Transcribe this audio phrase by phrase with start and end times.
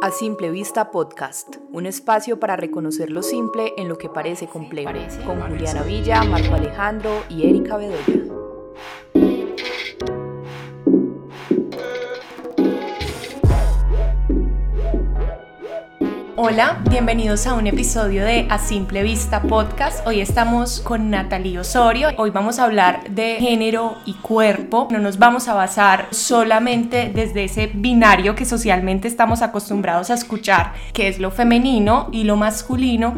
[0.00, 4.92] A Simple Vista Podcast, un espacio para reconocer lo simple en lo que parece complejo,
[5.26, 8.47] con Juliana Villa, Marco Alejandro y Erika Bedoya.
[16.40, 20.06] Hola, bienvenidos a un episodio de A Simple Vista Podcast.
[20.06, 22.10] Hoy estamos con Natalie Osorio.
[22.16, 24.86] Hoy vamos a hablar de género y cuerpo.
[24.92, 30.74] No nos vamos a basar solamente desde ese binario que socialmente estamos acostumbrados a escuchar,
[30.92, 33.14] que es lo femenino y lo masculino,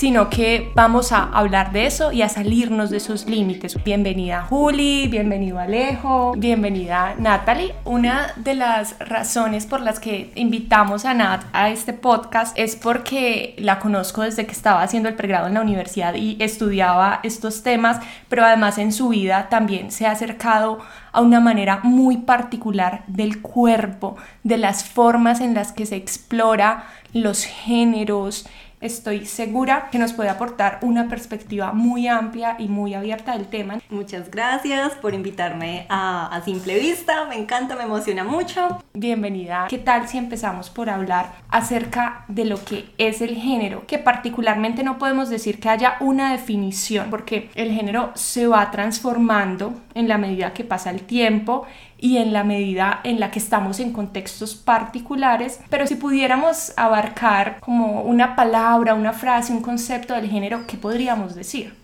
[0.00, 3.76] sino que vamos a hablar de eso y a salirnos de esos límites.
[3.84, 7.74] Bienvenida Juli, bienvenido Alejo, bienvenida Natalie.
[7.84, 13.54] Una de las razones por las que invitamos a Nat a este podcast es porque
[13.58, 18.00] la conozco desde que estaba haciendo el pregrado en la universidad y estudiaba estos temas,
[18.30, 20.78] pero además en su vida también se ha acercado
[21.12, 26.86] a una manera muy particular del cuerpo, de las formas en las que se explora
[27.12, 28.46] los géneros,
[28.80, 33.80] estoy segura que nos puede aportar una perspectiva muy amplia y muy abierta del tema.
[33.90, 38.82] Muchas gracias por invitarme a, a, Simple Vista, me encanta, me emociona mucho.
[38.94, 39.66] Bienvenida.
[39.68, 43.86] ¿Qué tal si empezamos por hablar acerca de lo que es el género?
[43.86, 49.74] Que particularmente no podemos decir que haya una definición, porque el género se va transformando
[49.94, 51.66] en la medida que pasa el tiempo
[51.98, 57.60] y en la medida en la que estamos en contextos particulares, pero si pudiéramos abarcar
[57.60, 61.74] como una palabra, una frase, un concepto del género, ¿qué podríamos decir?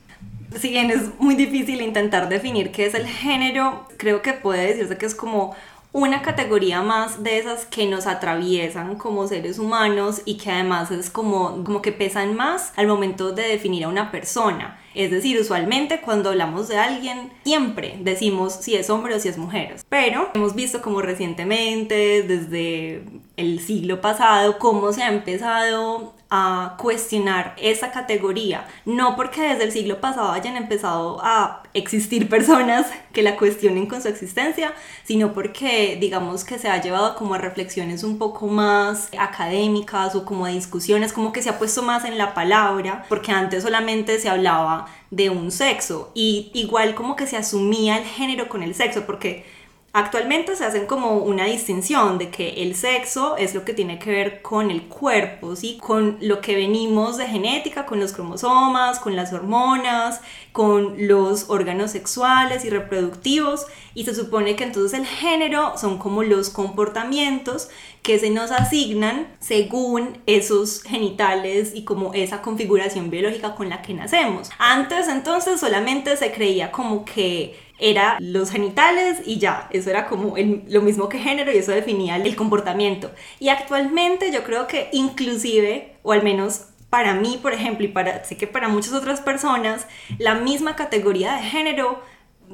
[0.59, 4.97] Si bien es muy difícil intentar definir qué es el género, creo que puede decirse
[4.97, 5.55] que es como
[5.93, 11.09] una categoría más de esas que nos atraviesan como seres humanos y que además es
[11.09, 14.79] como, como que pesan más al momento de definir a una persona.
[14.95, 19.39] Es decir, usualmente cuando hablamos de alguien, siempre decimos si es hombre o si es
[19.39, 19.77] mujer.
[19.89, 23.03] Pero hemos visto como recientemente, desde
[23.37, 29.73] el siglo pasado, cómo se ha empezado a cuestionar esa categoría, no porque desde el
[29.73, 34.73] siglo pasado hayan empezado a existir personas que la cuestionen con su existencia,
[35.05, 40.25] sino porque digamos que se ha llevado como a reflexiones un poco más académicas o
[40.25, 44.19] como a discusiones, como que se ha puesto más en la palabra, porque antes solamente
[44.19, 48.75] se hablaba de un sexo y igual como que se asumía el género con el
[48.75, 49.45] sexo, porque
[49.99, 54.11] Actualmente se hacen como una distinción de que el sexo es lo que tiene que
[54.11, 55.79] ver con el cuerpo, ¿sí?
[55.81, 60.21] con lo que venimos de genética, con los cromosomas, con las hormonas,
[60.53, 63.65] con los órganos sexuales y reproductivos
[63.95, 67.71] y se supone que entonces el género son como los comportamientos
[68.07, 73.95] que se nos asignan según esos genitales y como esa configuración biológica con la que
[73.95, 74.49] nacemos.
[74.61, 80.37] Antes entonces solamente se creía como que era los genitales y ya, eso era como
[80.69, 83.11] lo mismo que género y eso definía el comportamiento.
[83.41, 88.23] Y actualmente yo creo que inclusive, o al menos para mí, por ejemplo, y para,
[88.25, 92.01] sé que para muchas otras personas, la misma categoría de género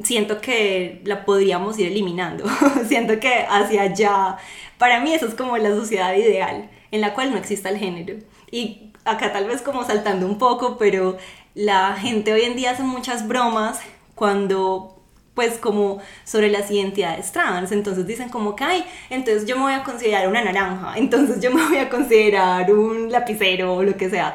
[0.02, 2.44] siento que la podríamos ir eliminando.
[2.88, 4.36] siento que hacia allá,
[4.78, 8.16] para mí eso es como la sociedad ideal, en la cual no exista el género.
[8.50, 11.16] Y acá tal vez como saltando un poco, pero
[11.54, 13.80] la gente hoy en día hace muchas bromas
[14.14, 14.98] cuando
[15.34, 19.72] pues como sobre las identidades trans, entonces dicen como que, ay, entonces yo me voy
[19.72, 24.10] a considerar una naranja, entonces yo me voy a considerar un lapicero o lo que
[24.10, 24.34] sea.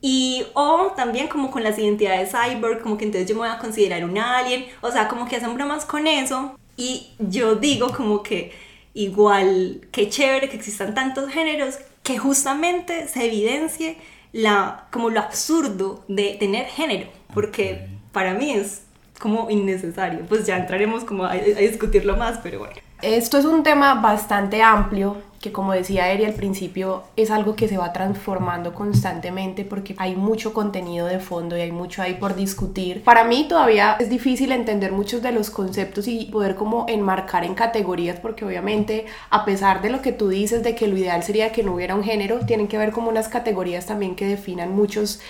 [0.00, 3.58] Y o también como con las identidades cyber, como que entonces yo me voy a
[3.58, 6.58] considerar un alien, o sea, como que hacen bromas con eso.
[6.76, 8.52] Y yo digo como que
[8.94, 13.98] igual, qué chévere que existan tantos géneros, que justamente se evidencie
[14.32, 18.82] la, como lo absurdo de tener género, porque para mí es
[19.18, 20.20] como innecesario.
[20.28, 22.74] Pues ya entraremos como a, discutirlo más, pero bueno.
[23.02, 27.66] Esto es un tema bastante amplio que como decía Eri al principio es algo que
[27.66, 32.36] se va transformando constantemente porque hay mucho contenido de fondo y hay mucho ahí por
[32.36, 33.02] discutir.
[33.02, 37.54] Para mí todavía es difícil entender muchos de los conceptos y poder como enmarcar en
[37.54, 41.52] categorías porque obviamente a pesar de lo que tú dices de que lo ideal sería
[41.52, 45.20] que no hubiera un género, tienen que ver como unas categorías también que definan muchos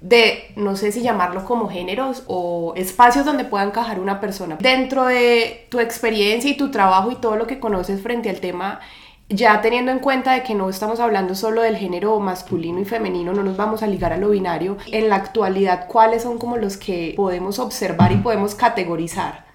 [0.00, 4.56] de, no sé si llamarlo como géneros o espacios donde pueda encajar una persona.
[4.60, 8.80] Dentro de tu experiencia y tu trabajo y todo lo que conoces frente al tema,
[9.28, 13.32] ya teniendo en cuenta de que no estamos hablando solo del género masculino y femenino,
[13.32, 16.76] no nos vamos a ligar a lo binario, en la actualidad, ¿cuáles son como los
[16.76, 19.48] que podemos observar y podemos categorizar?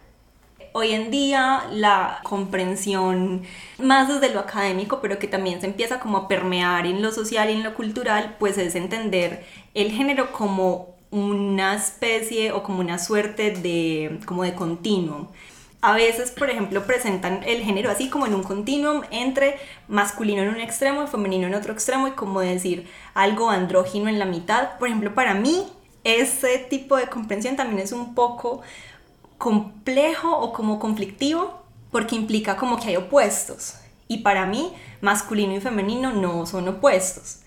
[0.73, 3.43] hoy en día la comprensión
[3.77, 7.49] más desde lo académico, pero que también se empieza como a permear en lo social
[7.49, 9.45] y en lo cultural, pues es entender
[9.75, 15.27] el género como una especie o como una suerte de como de continuum
[15.83, 19.57] a veces, por ejemplo, presentan el género así como en un continuum entre
[19.89, 24.17] masculino en un extremo y femenino en otro extremo y como decir algo andrógino en
[24.17, 24.77] la mitad.
[24.79, 25.67] Por ejemplo, para mí
[26.05, 28.61] ese tipo de comprensión también es un poco
[29.37, 33.75] complejo o como conflictivo porque implica como que hay opuestos.
[34.07, 34.71] Y para mí,
[35.01, 37.42] masculino y femenino no son opuestos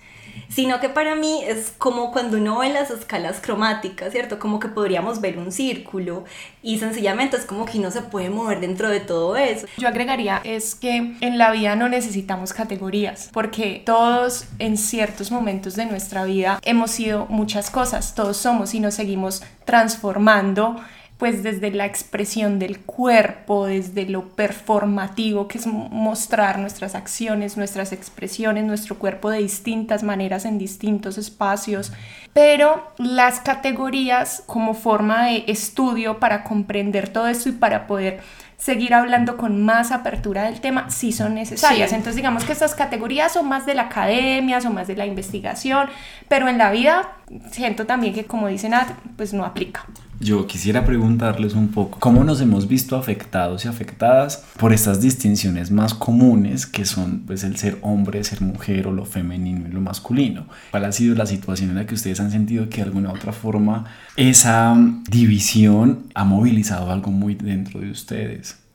[0.48, 4.38] sino que para mí es como cuando uno ve las escalas cromáticas, ¿cierto?
[4.38, 6.24] Como que podríamos ver un círculo
[6.62, 9.66] y sencillamente es como que no se puede mover dentro de todo eso.
[9.78, 15.76] Yo agregaría es que en la vida no necesitamos categorías, porque todos en ciertos momentos
[15.76, 20.80] de nuestra vida hemos sido muchas cosas, todos somos y nos seguimos transformando
[21.18, 27.92] pues desde la expresión del cuerpo, desde lo performativo, que es mostrar nuestras acciones, nuestras
[27.92, 31.92] expresiones, nuestro cuerpo de distintas maneras en distintos espacios,
[32.34, 38.20] pero las categorías como forma de estudio para comprender todo esto y para poder
[38.56, 41.92] seguir hablando con más apertura del tema sí son necesarias.
[41.92, 45.88] Entonces digamos que estas categorías son más de la academia, son más de la investigación,
[46.28, 47.16] pero en la vida
[47.50, 48.72] siento también que como dicen,
[49.16, 49.84] pues no aplica.
[50.18, 55.70] Yo quisiera preguntarles un poco cómo nos hemos visto afectados y afectadas por estas distinciones
[55.70, 59.80] más comunes que son pues el ser hombre, ser mujer o lo femenino y lo
[59.80, 60.46] masculino.
[60.70, 63.32] ¿Cuál ha sido la situación en la que ustedes han sentido que de alguna otra
[63.32, 63.84] forma
[64.16, 64.74] esa
[65.08, 68.65] división ha movilizado algo muy dentro de ustedes?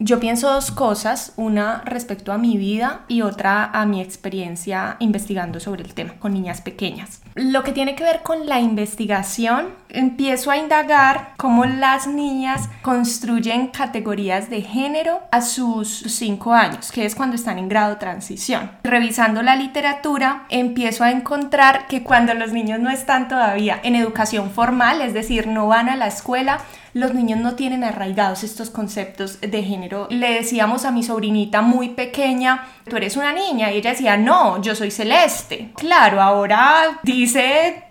[0.00, 5.58] Yo pienso dos cosas, una respecto a mi vida y otra a mi experiencia investigando
[5.58, 7.20] sobre el tema con niñas pequeñas.
[7.38, 13.68] Lo que tiene que ver con la investigación, empiezo a indagar cómo las niñas construyen
[13.68, 18.72] categorías de género a sus cinco años, que es cuando están en grado transición.
[18.82, 24.50] Revisando la literatura, empiezo a encontrar que cuando los niños no están todavía en educación
[24.50, 26.58] formal, es decir, no van a la escuela,
[26.92, 30.08] los niños no tienen arraigados estos conceptos de género.
[30.10, 34.60] Le decíamos a mi sobrinita muy pequeña, tú eres una niña, y ella decía, no,
[34.60, 35.70] yo soy celeste.
[35.76, 37.27] Claro, ahora dice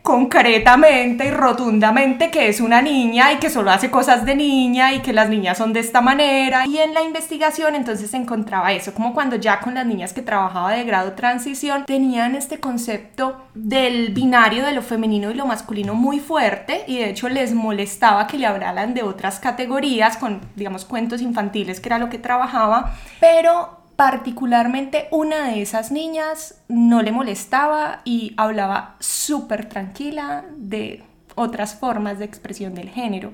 [0.01, 4.99] concretamente y rotundamente que es una niña y que solo hace cosas de niña y
[4.99, 6.65] que las niñas son de esta manera.
[6.65, 10.21] Y en la investigación entonces se encontraba eso, como cuando ya con las niñas que
[10.21, 15.93] trabajaba de grado transición tenían este concepto del binario de lo femenino y lo masculino
[15.93, 20.85] muy fuerte y de hecho les molestaba que le hablaran de otras categorías con, digamos,
[20.85, 27.11] cuentos infantiles, que era lo que trabajaba, pero particularmente una de esas niñas no le
[27.11, 31.03] molestaba y hablaba súper tranquila de
[31.35, 33.31] otras formas de expresión del género.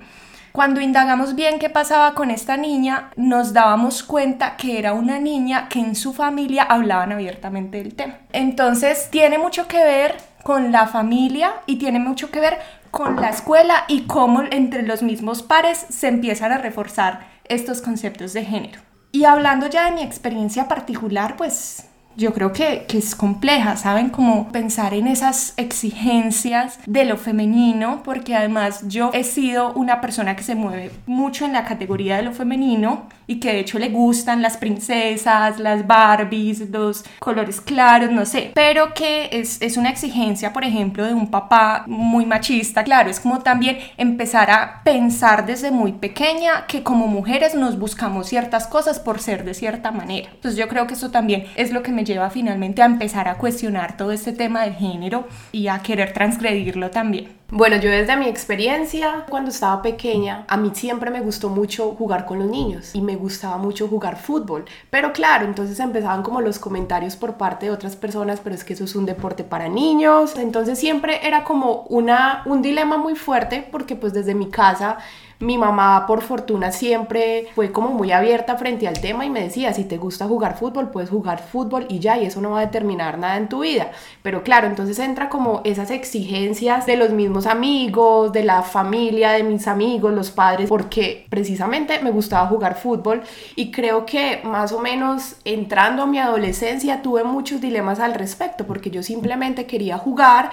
[0.53, 5.67] Cuando indagamos bien qué pasaba con esta niña, nos dábamos cuenta que era una niña
[5.67, 8.19] que en su familia hablaban abiertamente del tema.
[8.31, 13.29] Entonces tiene mucho que ver con la familia y tiene mucho que ver con la
[13.29, 18.92] escuela y cómo entre los mismos pares se empiezan a reforzar estos conceptos de género.
[19.13, 24.09] Y hablando ya de mi experiencia particular, pues yo creo que, que, es compleja, ¿saben?
[24.09, 30.35] Como pensar en esas exigencias de lo femenino, porque además yo he sido una persona
[30.35, 33.89] que se mueve mucho en la categoría de lo femenino y que de hecho le
[33.89, 39.89] gustan las princesas, las Barbies, los colores claros, no sé, pero que es, es una
[39.89, 45.45] exigencia, por ejemplo, de un papá muy machista, claro, es como también empezar a pensar
[45.45, 50.29] desde muy pequeña que como mujeres nos buscamos ciertas cosas por ser de cierta manera.
[50.33, 53.35] Entonces yo creo que eso también es lo que me lleva finalmente a empezar a
[53.35, 57.42] cuestionar todo este tema de género y a querer transgredirlo también.
[57.55, 62.25] Bueno, yo desde mi experiencia, cuando estaba pequeña, a mí siempre me gustó mucho jugar
[62.25, 64.65] con los niños y me gustaba mucho jugar fútbol.
[64.89, 68.73] Pero claro, entonces empezaban como los comentarios por parte de otras personas, pero es que
[68.73, 70.35] eso es un deporte para niños.
[70.35, 74.97] Entonces siempre era como una, un dilema muy fuerte porque pues desde mi casa
[75.43, 79.73] mi mamá, por fortuna, siempre fue como muy abierta frente al tema y me decía,
[79.73, 82.65] si te gusta jugar fútbol, puedes jugar fútbol y ya, y eso no va a
[82.65, 83.91] determinar nada en tu vida.
[84.21, 89.43] Pero claro, entonces entra como esas exigencias de los mismos amigos, de la familia, de
[89.43, 93.21] mis amigos, los padres, porque precisamente me gustaba jugar fútbol
[93.55, 98.65] y creo que más o menos entrando a mi adolescencia tuve muchos dilemas al respecto,
[98.65, 100.51] porque yo simplemente quería jugar,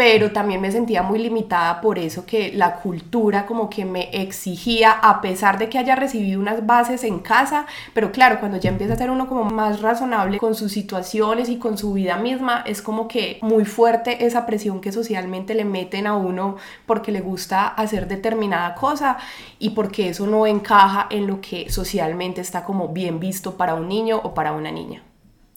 [0.00, 4.92] pero también me sentía muy limitada por eso que la cultura como que me exigía,
[4.92, 8.94] a pesar de que haya recibido unas bases en casa, pero claro, cuando ya empieza
[8.94, 12.80] a ser uno como más razonable con sus situaciones y con su vida misma, es
[12.80, 17.68] como que muy fuerte esa presión que socialmente le meten a uno porque le gusta
[17.68, 19.18] hacer determinada cosa
[19.58, 23.86] y porque eso no encaja en lo que socialmente está como bien visto para un
[23.86, 25.02] niño o para una niña.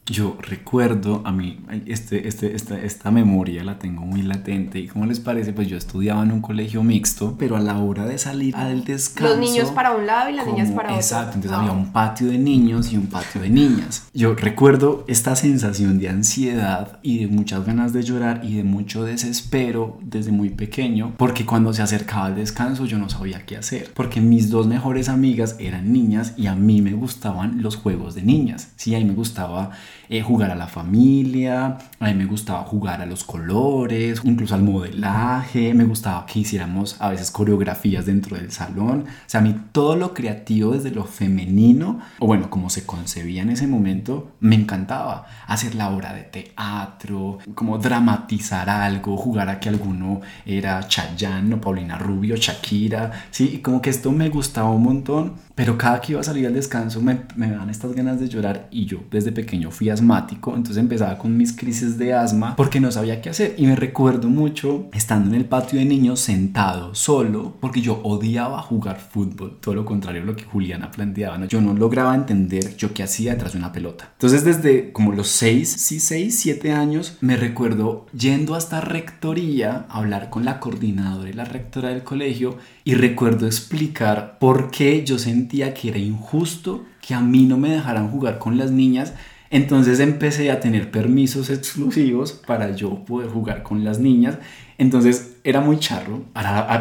[0.06, 4.78] Yo recuerdo, a mí, este, este, esta, esta memoria la tengo muy latente.
[4.80, 5.54] ¿Y cómo les parece?
[5.54, 9.30] Pues yo estudiaba en un colegio mixto, pero a la hora de salir al descanso.
[9.30, 11.00] Los niños para un lado y las niñas como- para otro.
[11.00, 14.04] Exacto, entonces había un patio de niños y un patio de niñas.
[14.14, 19.06] Yo recuerdo esta sensación de ansiedad y de muchas ganas de llorar y de mucho
[19.06, 23.92] desespero desde muy pequeño, porque cuando se acercaba el descanso yo no sabía qué hacer,
[23.94, 28.24] porque mis dos mejores amigas eran niñas y a mí me gustaban los juegos de
[28.24, 28.74] niñas.
[28.76, 29.72] Sí, a mí me gustaba
[30.10, 34.64] eh, jugar a la familia, a mí me gustaba jugar a los colores, incluso al
[34.64, 39.56] modelaje, me gustaba que hiciéramos a veces coreografías dentro del salón, o sea, a mí
[39.72, 44.56] todo lo creativo desde lo femenino, o bueno, como se concebía en ese momento, me
[44.56, 45.26] encantaba.
[45.48, 51.62] Hacer la obra de teatro, como dramatizar algo, jugar a que alguno era Chayanne o
[51.62, 56.14] Paulina Rubio, Shakira, sí, y como que esto me gustaba un montón, pero cada que
[56.14, 59.32] iba a salir al descanso me, me daban estas ganas de llorar y yo desde
[59.32, 63.56] pequeño fui asmático, entonces empezaba con mis crisis de asma porque no sabía qué hacer
[63.58, 68.62] y me recuerdo mucho estando en el patio de niños sentado solo porque yo odiaba
[68.62, 71.46] jugar fútbol, todo lo contrario a lo que Juliana planteaba, ¿no?
[71.46, 74.10] yo no lograba entender yo qué hacía detrás de una pelota.
[74.14, 80.00] Entonces desde como los 6, sí, 6, 7 años me recuerdo yendo hasta rectoría a
[80.00, 85.20] hablar con la coordinadora y la rectora del colegio y recuerdo explicar por qué yo
[85.20, 89.14] sentía que era injusto que a mí no me dejaran jugar con las niñas.
[89.50, 94.38] Entonces empecé a tener permisos exclusivos para yo poder jugar con las niñas.
[94.78, 96.24] Entonces era muy charro,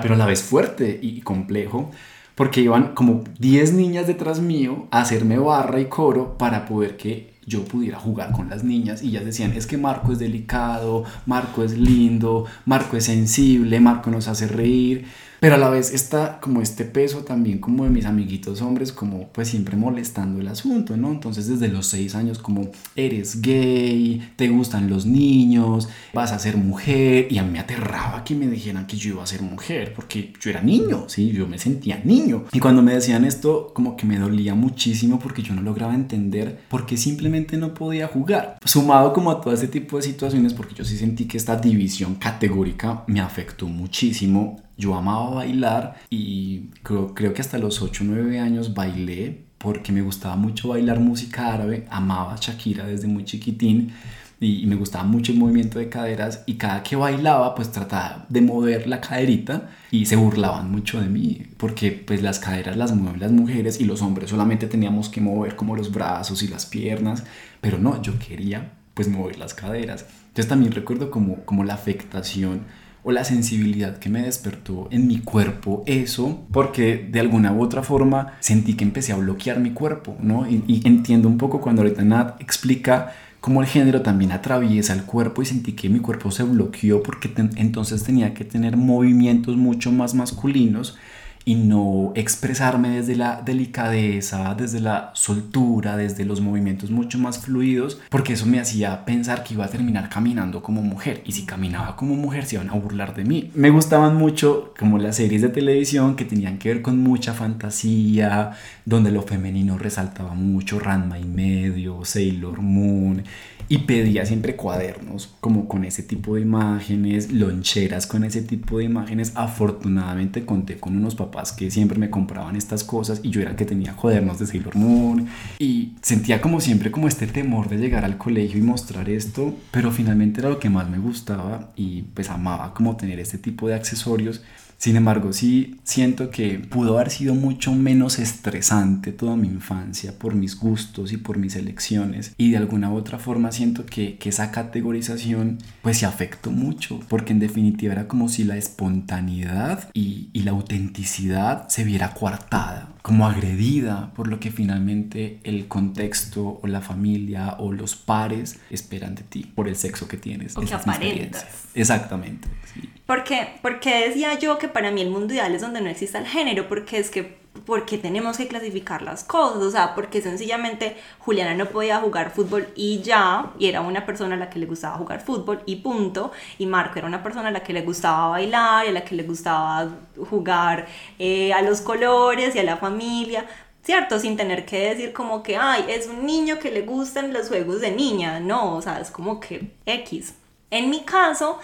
[0.02, 1.90] pero a la vez fuerte y complejo,
[2.34, 7.32] porque iban como 10 niñas detrás mío a hacerme barra y coro para poder que
[7.44, 11.64] yo pudiera jugar con las niñas y ellas decían, es que Marco es delicado, Marco
[11.64, 15.06] es lindo, Marco es sensible, Marco nos hace reír,
[15.42, 19.26] pero a la vez está como este peso también como de mis amiguitos hombres, como
[19.32, 21.10] pues siempre molestando el asunto, ¿no?
[21.10, 26.56] Entonces desde los seis años como eres gay, te gustan los niños, vas a ser
[26.56, 29.94] mujer, y a mí me aterraba que me dijeran que yo iba a ser mujer,
[29.94, 31.32] porque yo era niño, ¿sí?
[31.32, 32.44] Yo me sentía niño.
[32.52, 36.60] Y cuando me decían esto, como que me dolía muchísimo porque yo no lograba entender
[36.68, 38.58] por qué simplemente no podía jugar.
[38.64, 42.14] Sumado como a todo ese tipo de situaciones, porque yo sí sentí que esta división
[42.14, 44.62] categórica me afectó muchísimo.
[44.82, 50.02] Yo amaba bailar y creo, que hasta los 8 o 9 años bailé porque me
[50.02, 53.92] gustaba mucho bailar música árabe, amaba Shakira desde muy chiquitín
[54.40, 56.42] y, y me gustaba mucho el movimiento de caderas.
[56.46, 61.06] Y cada que bailaba pues trataba de mover la caderita y se burlaban mucho de
[61.06, 65.20] mí porque pues las caderas las mueven las mujeres y los hombres solamente teníamos que
[65.20, 67.22] mover como los brazos y las piernas,
[67.60, 70.06] pero no, yo quería pues mover las caderas.
[70.26, 72.62] Entonces también recuerdo como, como la afectación
[73.04, 77.82] o la sensibilidad que me despertó en mi cuerpo eso, porque de alguna u otra
[77.82, 80.48] forma sentí que empecé a bloquear mi cuerpo, ¿no?
[80.48, 85.42] Y, entiendo un poco cuando ahorita Nat explica cómo el género también atraviesa el cuerpo
[85.42, 90.14] y sentí que mi cuerpo se bloqueó porque entonces tenía que tener movimientos mucho más
[90.14, 90.96] masculinos
[91.44, 98.00] y no expresarme desde la delicadeza, desde la soltura, desde los movimientos mucho más fluidos,
[98.10, 101.96] porque eso me hacía pensar que iba a terminar caminando como mujer y si caminaba
[101.96, 103.50] como mujer se iban a burlar de mí.
[103.54, 108.52] Me gustaban mucho como las series de televisión que tenían que ver con mucha fantasía,
[108.84, 113.24] donde lo femenino resaltaba mucho, Ranma y medio, Sailor Moon
[113.68, 118.84] y pedía siempre cuadernos como con ese tipo de imágenes, loncheras con ese tipo de
[118.84, 119.32] imágenes.
[119.34, 123.56] Afortunadamente conté con unos papás que siempre me compraban estas cosas y yo era el
[123.56, 125.28] que tenía cuadernos de Sailor Moon
[125.58, 129.90] y sentía como siempre como este temor de llegar al colegio y mostrar esto, pero
[129.90, 133.74] finalmente era lo que más me gustaba y pues amaba como tener este tipo de
[133.74, 134.42] accesorios.
[134.82, 140.34] Sin embargo, sí siento que pudo haber sido mucho menos estresante toda mi infancia por
[140.34, 142.34] mis gustos y por mis elecciones.
[142.36, 146.98] Y de alguna u otra forma siento que, que esa categorización pues se afectó mucho.
[147.08, 152.92] Porque en definitiva era como si la espontaneidad y, y la autenticidad se viera coartada,
[153.02, 159.14] como agredida por lo que finalmente el contexto o la familia o los pares esperan
[159.14, 160.56] de ti por el sexo que tienes.
[160.56, 161.46] O que aparentas.
[161.72, 162.48] Exactamente.
[162.74, 162.88] sí.
[163.12, 166.26] Porque, porque decía yo que para mí el mundo ideal es donde no exista el
[166.26, 171.54] género, porque es que porque tenemos que clasificar las cosas, o sea, porque sencillamente Juliana
[171.54, 174.96] no podía jugar fútbol y ya, y era una persona a la que le gustaba
[174.96, 178.86] jugar fútbol y punto, y Marco era una persona a la que le gustaba bailar,
[178.86, 179.90] y a la que le gustaba
[180.30, 180.86] jugar
[181.18, 183.44] eh, a los colores y a la familia,
[183.82, 184.18] ¿cierto?
[184.20, 187.82] Sin tener que decir como que, ay, es un niño que le gustan los juegos
[187.82, 190.32] de niña, no, o sea, es como que X.
[190.70, 191.58] En mi caso,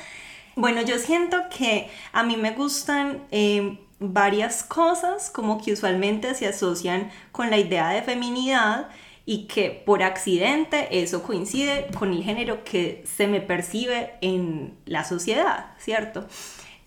[0.58, 6.48] bueno, yo siento que a mí me gustan eh, varias cosas como que usualmente se
[6.48, 8.88] asocian con la idea de feminidad
[9.24, 15.04] y que por accidente eso coincide con el género que se me percibe en la
[15.04, 16.26] sociedad, ¿cierto?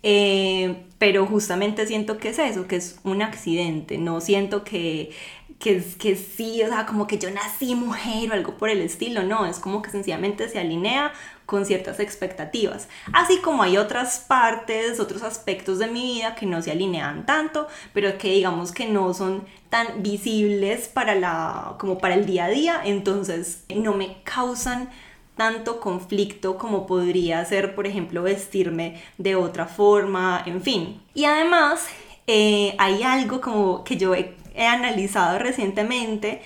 [0.02, 5.12] Eh, pero justamente siento que es eso, que es un accidente, no siento que,
[5.60, 9.22] que, que sí, o sea, como que yo nací mujer o algo por el estilo,
[9.22, 11.12] no, es como que sencillamente se alinea
[11.52, 12.88] con ciertas expectativas.
[13.12, 17.68] Así como hay otras partes, otros aspectos de mi vida que no se alinean tanto,
[17.92, 22.48] pero que digamos que no son tan visibles para la como para el día a
[22.48, 24.88] día, entonces no me causan
[25.36, 31.02] tanto conflicto como podría ser, por ejemplo, vestirme de otra forma, en fin.
[31.12, 31.86] Y además,
[32.26, 36.40] eh, hay algo como que yo he, he analizado recientemente,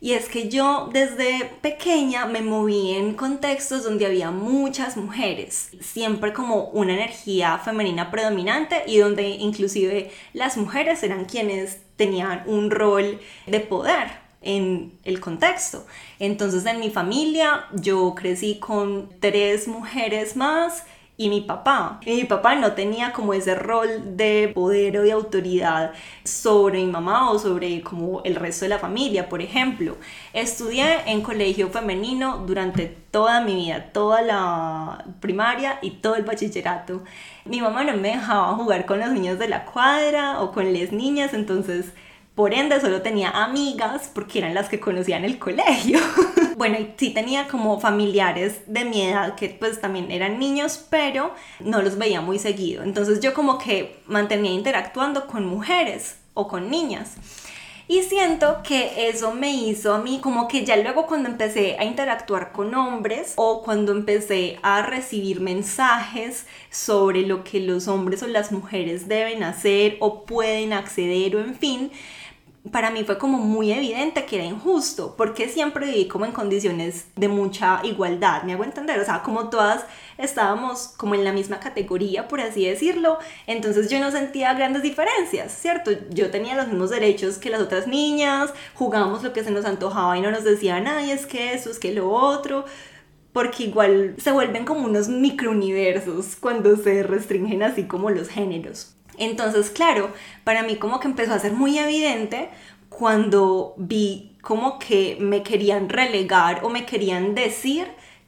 [0.00, 6.32] y es que yo desde pequeña me moví en contextos donde había muchas mujeres, siempre
[6.32, 13.20] como una energía femenina predominante y donde inclusive las mujeres eran quienes tenían un rol
[13.46, 14.08] de poder
[14.40, 15.86] en el contexto.
[16.18, 20.84] Entonces en mi familia yo crecí con tres mujeres más
[21.20, 22.00] y mi papá.
[22.06, 25.92] Y mi papá no tenía como ese rol de poder o de autoridad
[26.24, 29.98] sobre mi mamá o sobre como el resto de la familia, por ejemplo.
[30.32, 37.02] Estudié en colegio femenino durante toda mi vida, toda la primaria y todo el bachillerato.
[37.44, 40.90] Mi mamá no me dejaba jugar con los niños de la cuadra o con las
[40.90, 41.92] niñas, entonces
[42.40, 45.98] por ende, solo tenía amigas porque eran las que conocía en el colegio.
[46.56, 51.34] bueno, y sí tenía como familiares de mi edad que pues también eran niños, pero
[51.62, 52.82] no los veía muy seguido.
[52.82, 57.16] Entonces yo como que mantenía interactuando con mujeres o con niñas.
[57.88, 61.84] Y siento que eso me hizo a mí como que ya luego cuando empecé a
[61.84, 68.28] interactuar con hombres o cuando empecé a recibir mensajes sobre lo que los hombres o
[68.28, 71.90] las mujeres deben hacer o pueden acceder o en fin,
[72.72, 77.06] para mí fue como muy evidente que era injusto, porque siempre viví como en condiciones
[77.16, 79.86] de mucha igualdad, me hago entender, o sea, como todas
[80.18, 85.52] estábamos como en la misma categoría, por así decirlo, entonces yo no sentía grandes diferencias,
[85.52, 85.90] ¿cierto?
[86.10, 90.18] Yo tenía los mismos derechos que las otras niñas, jugábamos lo que se nos antojaba
[90.18, 92.66] y no nos decían, ay, es que eso, es que lo otro,
[93.32, 98.96] porque igual se vuelven como unos microuniversos cuando se restringen así como los géneros.
[99.20, 100.10] Entonces, claro,
[100.42, 102.48] para mí como que empezó a ser muy evidente
[102.88, 107.86] cuando vi como que me querían relegar o me querían decir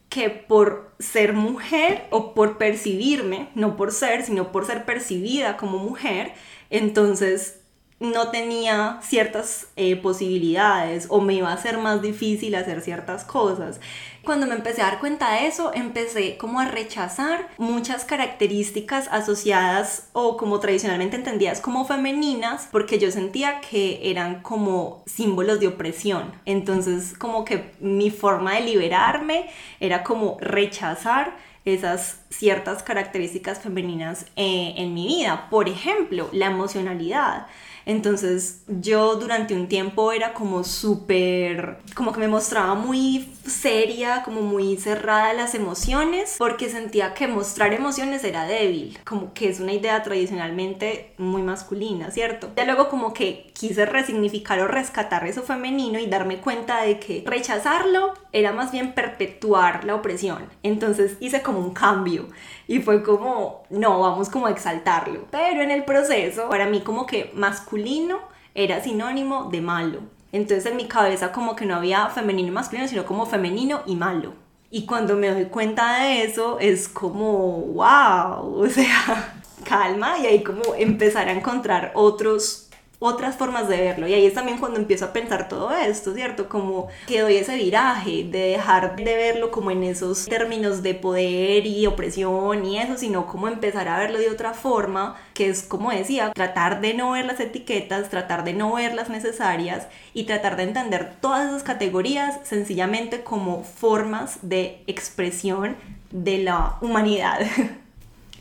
[0.09, 5.79] que por ser mujer o por percibirme, no por ser, sino por ser percibida como
[5.79, 6.33] mujer,
[6.69, 7.61] entonces
[7.99, 13.81] no tenía ciertas eh, posibilidades o me iba a ser más difícil hacer ciertas cosas.
[14.25, 20.09] Cuando me empecé a dar cuenta de eso, empecé como a rechazar muchas características asociadas
[20.13, 26.33] o como tradicionalmente entendidas como femeninas, porque yo sentía que eran como símbolos de opresión.
[26.45, 34.75] Entonces como que mi forma de liberarme era como rechazar esas ciertas características femeninas eh,
[34.77, 35.49] en mi vida.
[35.51, 37.47] Por ejemplo, la emocionalidad.
[37.85, 44.43] Entonces yo durante un tiempo era como súper, como que me mostraba muy seria, como
[44.43, 49.61] muy cerrada a las emociones, porque sentía que mostrar emociones era débil, como que es
[49.61, 52.51] una idea tradicionalmente muy masculina, ¿cierto?
[52.57, 57.25] Ya luego como que quise resignificar o rescatar eso femenino y darme cuenta de que
[57.27, 60.49] rechazarlo era más bien perpetuar la opresión.
[60.63, 62.29] Entonces hice como un cambio
[62.67, 65.27] y fue como, no, vamos como a exaltarlo.
[65.31, 68.21] Pero en el proceso, para mí como que masculino
[68.55, 70.01] era sinónimo de malo.
[70.33, 73.97] Entonces en mi cabeza como que no había femenino y masculino, sino como femenino y
[73.97, 74.33] malo.
[74.71, 80.43] Y cuando me doy cuenta de eso, es como, wow, o sea, calma y ahí
[80.43, 82.71] como empezar a encontrar otros
[83.03, 84.07] otras formas de verlo.
[84.07, 86.49] Y ahí es también cuando empiezo a pensar todo esto, ¿cierto?
[86.49, 91.67] Como que doy ese viraje de dejar de verlo como en esos términos de poder
[91.67, 95.91] y opresión y eso, sino como empezar a verlo de otra forma, que es como
[95.91, 100.57] decía, tratar de no ver las etiquetas, tratar de no ver las necesarias y tratar
[100.57, 105.77] de entender todas esas categorías sencillamente como formas de expresión
[106.13, 107.41] de la humanidad.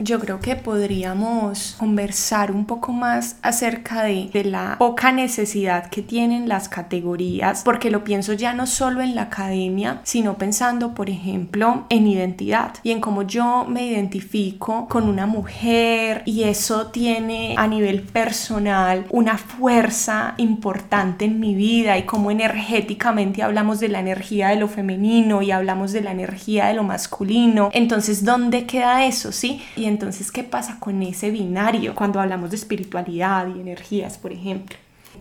[0.02, 6.02] Yo creo que podríamos conversar un poco más acerca de, de, la poca necesidad que
[6.02, 11.08] tienen las categorías, porque lo pienso ya no solo en la academia, sino pensando, por
[11.08, 17.54] ejemplo, en identidad y en cómo yo me identifico con una mujer y eso tiene
[17.56, 24.00] a nivel personal una fuerza importante en mi vida y cómo energéticamente hablamos de la
[24.00, 27.70] energía de lo femenino y hablamos de la energía de lo masculino.
[27.72, 29.30] Entonces, ¿dónde queda eso?
[29.30, 29.62] ¿Sí?
[29.92, 34.76] Entonces, ¿qué pasa con ese binario cuando hablamos de espiritualidad y energías, por ejemplo?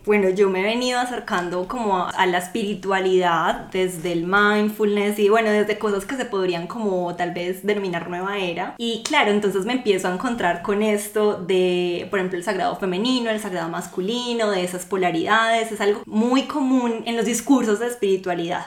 [0.05, 5.51] Bueno, yo me he venido acercando como a, la espiritualidad desde el mindfulness y bueno,
[5.51, 8.73] desde cosas que se podrían como tal vez denominar nueva era.
[8.77, 13.29] Y claro, entonces me empiezo a encontrar con esto de, por ejemplo, el sagrado femenino,
[13.29, 15.71] el sagrado masculino, de esas polaridades.
[15.71, 18.65] Es algo muy común en los discursos de espiritualidad.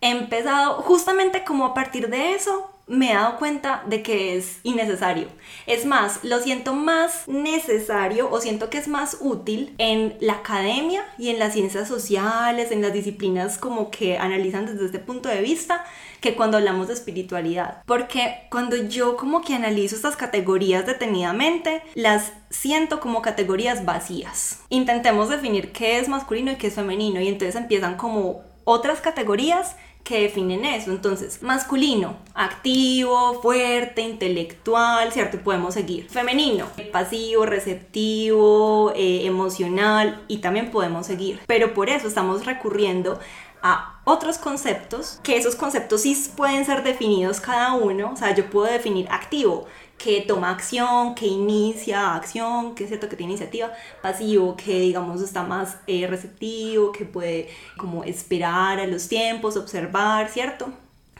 [0.00, 4.60] He empezado justamente como a partir de eso me he dado cuenta de que es
[4.64, 5.28] innecesario.
[5.66, 11.04] Es más, lo siento más necesario o siento que es más útil en la academia
[11.18, 15.40] y en las ciencias sociales, en las disciplinas como que analizan desde este punto de
[15.40, 15.84] vista
[16.20, 17.82] que cuando hablamos de espiritualidad.
[17.86, 24.60] Porque cuando yo como que analizo estas categorías detenidamente, las siento como categorías vacías.
[24.68, 29.76] Intentemos definir qué es masculino y qué es femenino y entonces empiezan como otras categorías
[30.04, 30.90] que definen eso.
[30.90, 35.38] Entonces, masculino, activo, fuerte, intelectual, ¿cierto?
[35.38, 36.08] Podemos seguir.
[36.08, 41.40] Femenino, pasivo, receptivo, eh, emocional y también podemos seguir.
[41.46, 43.18] Pero por eso estamos recurriendo
[43.62, 48.10] a otros conceptos, que esos conceptos sí pueden ser definidos cada uno.
[48.12, 49.66] O sea, yo puedo definir activo
[50.02, 55.22] que toma acción, que inicia acción, que es cierto que tiene iniciativa, pasivo, que digamos
[55.22, 60.72] está más eh, receptivo, que puede como esperar a los tiempos, observar, ¿cierto?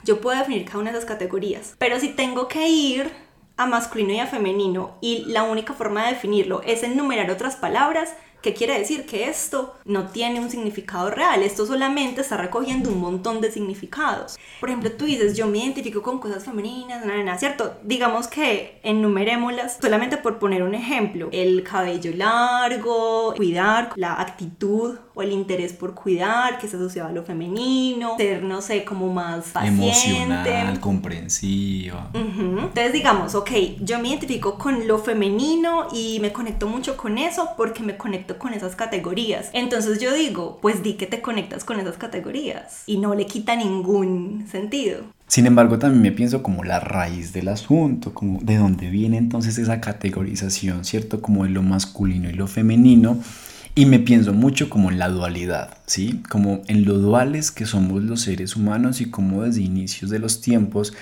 [0.05, 3.12] Yo puedo definir cada una de esas categorías, pero si tengo que ir
[3.57, 8.14] a masculino y a femenino y la única forma de definirlo es enumerar otras palabras,
[8.42, 9.07] ¿Qué quiere decir?
[9.07, 14.37] Que esto no tiene un significado real, esto solamente está recogiendo un montón de significados.
[14.61, 17.74] Por ejemplo, tú dices, yo me identifico con cosas femeninas, nada, nada, ¿cierto?
[17.85, 21.28] Digamos que enumerémoslas solamente por poner un ejemplo.
[21.33, 27.12] El cabello largo, cuidar, la actitud o el interés por cuidar, que se asociado a
[27.12, 29.85] lo femenino, ser, no sé, como más paciente.
[29.85, 32.11] Emocional, comprensiva.
[32.14, 33.50] Entonces digamos, ok,
[33.81, 38.32] yo me identifico con lo femenino y me conecto mucho con eso porque me conecto
[38.38, 39.51] con esas categorías.
[39.53, 43.57] Entonces yo digo, pues di que te conectas con esas categorías y no le quita
[43.57, 45.01] ningún sentido.
[45.27, 49.57] Sin embargo, también me pienso como la raíz del asunto, como de dónde viene entonces
[49.57, 51.23] esa categorización, ¿cierto?
[51.23, 53.18] Como de lo masculino y lo femenino.
[53.75, 56.21] Y me pienso mucho como en la dualidad, ¿sí?
[56.29, 60.42] Como en lo duales que somos los seres humanos y como desde inicios de los
[60.42, 60.92] tiempos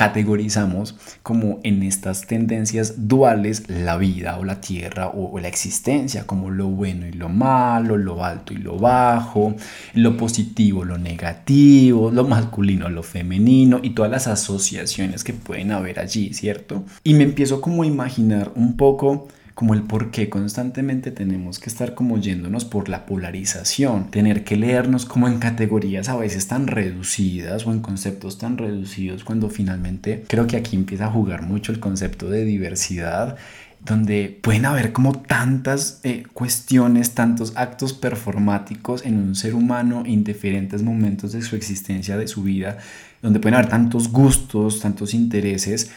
[0.00, 6.48] categorizamos como en estas tendencias duales la vida o la tierra o, la existencia, como
[6.48, 9.54] lo bueno y lo malo, lo alto y lo bajo,
[9.92, 16.00] lo positivo, lo negativo, lo masculino, lo femenino y todas las asociaciones que pueden haber
[16.00, 16.82] allí, ¿cierto?
[17.04, 19.28] Y me empiezo como a imaginar un poco
[19.60, 24.56] como el por qué constantemente tenemos que estar como yéndonos por la polarización, tener que
[24.56, 30.24] leernos como en categorías a veces tan reducidas o en conceptos tan reducidos cuando finalmente
[30.28, 33.36] creo que aquí empieza a jugar mucho el concepto de diversidad
[33.84, 40.24] donde pueden haber como tantas eh, cuestiones, tantos actos performáticos en un ser humano en
[40.24, 42.78] diferentes momentos de su existencia, de su vida,
[43.20, 45.90] donde pueden haber tantos gustos, tantos intereses,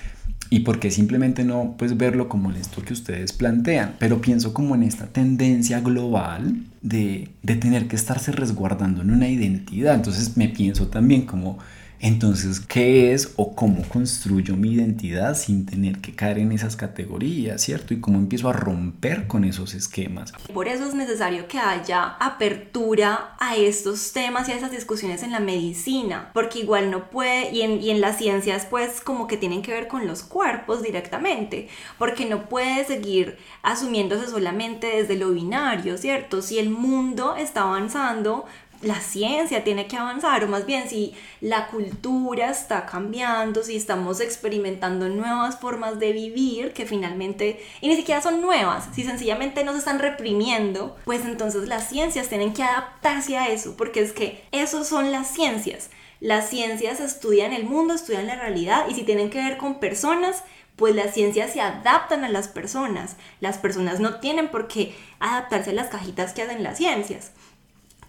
[0.49, 4.53] y por qué simplemente no pues verlo como en esto que ustedes plantean, pero pienso
[4.53, 10.37] como en esta tendencia global de, de tener que estarse resguardando en una identidad, entonces
[10.37, 11.59] me pienso también como
[12.03, 17.61] entonces, ¿qué es o cómo construyo mi identidad sin tener que caer en esas categorías,
[17.61, 17.93] ¿cierto?
[17.93, 20.33] Y cómo empiezo a romper con esos esquemas.
[20.53, 25.31] Por eso es necesario que haya apertura a estos temas y a esas discusiones en
[25.31, 29.37] la medicina, porque igual no puede, y en, y en las ciencias pues como que
[29.37, 35.31] tienen que ver con los cuerpos directamente, porque no puede seguir asumiéndose solamente desde lo
[35.31, 36.41] binario, ¿cierto?
[36.41, 38.45] Si el mundo está avanzando,
[38.83, 44.19] la ciencia tiene que avanzar, o más bien si la cultura está cambiando, si estamos
[44.19, 49.77] experimentando nuevas formas de vivir que finalmente, y ni siquiera son nuevas, si sencillamente nos
[49.77, 54.83] están reprimiendo, pues entonces las ciencias tienen que adaptarse a eso, porque es que eso
[54.83, 55.89] son las ciencias.
[56.19, 60.43] Las ciencias estudian el mundo, estudian la realidad, y si tienen que ver con personas,
[60.75, 63.17] pues las ciencias se adaptan a las personas.
[63.39, 67.31] Las personas no tienen por qué adaptarse a las cajitas que hacen las ciencias.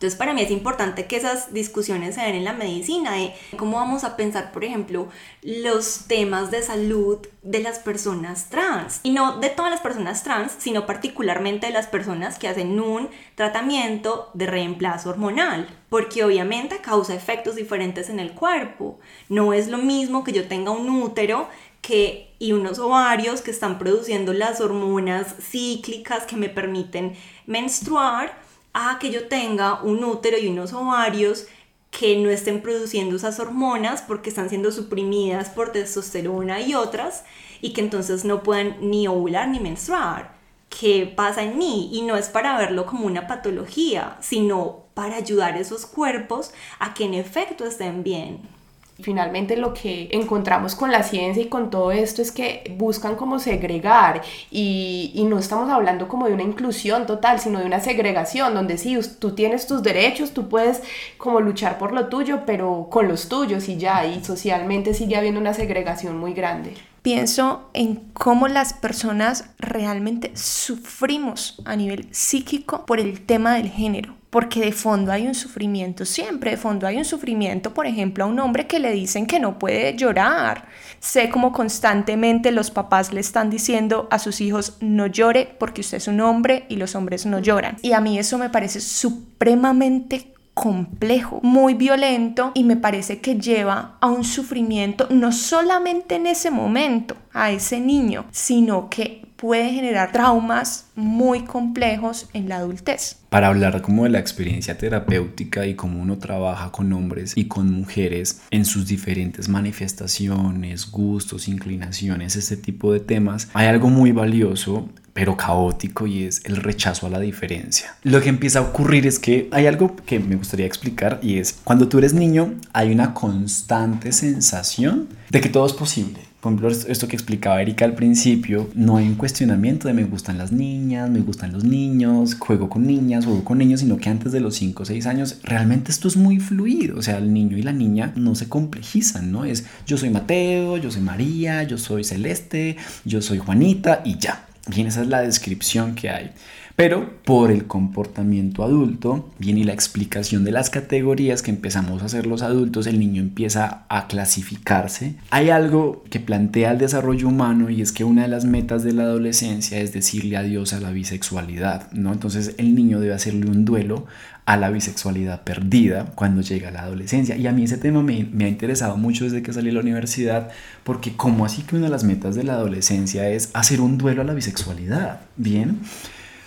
[0.05, 3.79] Entonces para mí es importante que esas discusiones se den en la medicina, de cómo
[3.79, 5.09] vamos a pensar, por ejemplo,
[5.41, 9.01] los temas de salud de las personas trans.
[9.03, 13.09] Y no de todas las personas trans, sino particularmente de las personas que hacen un
[13.35, 18.99] tratamiento de reemplazo hormonal, porque obviamente causa efectos diferentes en el cuerpo.
[19.31, 21.49] No es lo mismo que yo tenga un útero
[21.81, 27.15] que, y unos ovarios que están produciendo las hormonas cíclicas que me permiten
[27.47, 28.44] menstruar
[28.75, 31.47] a que yo tenga un útero y unos ovarios
[31.91, 37.25] que no estén produciendo esas hormonas porque están siendo suprimidas por testosterona y otras
[37.61, 40.35] y que entonces no puedan ni ovular ni menstruar
[40.69, 45.55] qué pasa en mí y no es para verlo como una patología, sino para ayudar
[45.55, 48.54] a esos cuerpos a que en efecto estén bien.
[49.01, 53.41] Finalmente lo que encontramos con la ciencia y con todo esto es que buscan como
[53.41, 58.55] segregar y, y, no estamos hablando como de una inclusión total, sino de una segregación
[58.55, 60.81] donde sí, tú tienes tus derechos, tú puedes
[61.19, 65.41] como luchar por lo tuyo, pero con los tuyos y ya, y socialmente sigue habiendo
[65.41, 66.75] una segregación muy grande.
[67.03, 74.15] Pienso en cómo las personas realmente sufrimos a nivel psíquico por el tema del género
[74.35, 78.27] porque de fondo hay un sufrimiento, siempre de fondo hay un sufrimiento, por ejemplo, a
[78.27, 80.67] un hombre que le dicen que no puede llorar.
[80.99, 85.99] Sé como constantemente los papás le están diciendo a sus hijos no llore porque usted
[85.99, 87.77] es un hombre y los hombres no lloran.
[87.81, 93.99] Y a mí eso me parece supremamente complejo, muy violento y me parece que lleva
[94.01, 100.11] a un sufrimiento no solamente en ese momento a ese niño, sino que puede generar
[100.11, 103.19] traumas muy complejos en la adultez.
[103.29, 107.71] Para hablar como de la experiencia terapéutica y cómo uno trabaja con hombres y con
[107.71, 114.89] mujeres en sus diferentes manifestaciones, gustos, inclinaciones, este tipo de temas, hay algo muy valioso
[115.13, 117.95] pero caótico y es el rechazo a la diferencia.
[118.03, 121.61] Lo que empieza a ocurrir es que hay algo que me gustaría explicar y es
[121.65, 126.21] cuando tú eres niño hay una constante sensación de que todo es posible.
[126.45, 130.37] Por ejemplo, esto que explicaba Erika al principio, no hay un cuestionamiento de me gustan
[130.37, 134.31] las niñas, me gustan los niños, juego con niñas, juego con niños, sino que antes
[134.31, 137.57] de los 5 o 6 años realmente esto es muy fluido, o sea, el niño
[137.57, 139.47] y la niña no se complejizan, ¿no?
[139.47, 142.77] Es yo soy Mateo, yo soy María, yo soy Celeste,
[143.07, 144.45] yo soy Juanita y ya.
[144.67, 146.31] Bien, esa es la descripción que hay.
[146.77, 152.27] Pero por el comportamiento adulto viene la explicación de las categorías que empezamos a hacer
[152.27, 155.15] los adultos, el niño empieza a clasificarse.
[155.31, 158.93] Hay algo que plantea el desarrollo humano y es que una de las metas de
[158.93, 162.13] la adolescencia es decirle adiós a la bisexualidad, ¿no?
[162.13, 164.07] Entonces el niño debe hacerle un duelo
[164.45, 167.37] a la bisexualidad perdida cuando llega a la adolescencia.
[167.37, 170.51] Y a mí ese tema me, ha interesado mucho desde que salí de la universidad,
[170.83, 174.23] porque como así que una de las metas de la adolescencia es hacer un duelo
[174.23, 175.79] a la bisexualidad, ¿bien?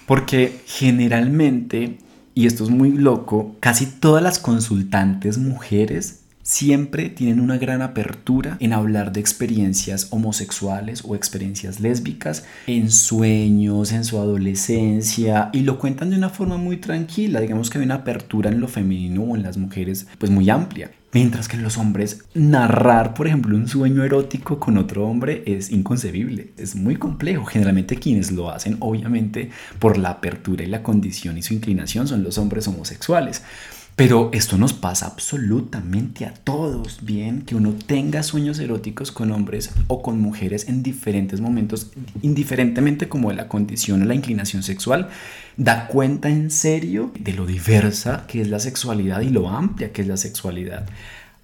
[0.08, 2.00] Porque generalmente,
[2.34, 8.56] y esto es muy loco, casi todas las consultantes mujeres siempre tienen una gran apertura
[8.62, 15.78] en hablar de experiencias homosexuales o experiencias lésbicas en sueños, en su adolescencia y lo
[15.78, 19.36] cuentan de una forma muy tranquila, digamos que hay una apertura en lo femenino o
[19.36, 20.90] en las mujeres pues muy amplia.
[21.12, 25.72] Mientras que en los hombres narrar, por ejemplo, un sueño erótico con otro hombre es
[25.72, 27.46] inconcebible, es muy complejo.
[27.46, 32.24] Generalmente quienes lo hacen, obviamente, por la apertura y la condición y su inclinación son
[32.24, 33.42] los hombres homosexuales.
[33.98, 39.72] Pero esto nos pasa absolutamente a todos, bien, que uno tenga sueños eróticos con hombres
[39.88, 41.90] o con mujeres en diferentes momentos,
[42.22, 45.10] indiferentemente como de la condición o la inclinación sexual,
[45.58, 50.04] da cuenta en serio de lo diversa que es la sexualidad y lo amplia que
[50.04, 50.88] es la sexualidad.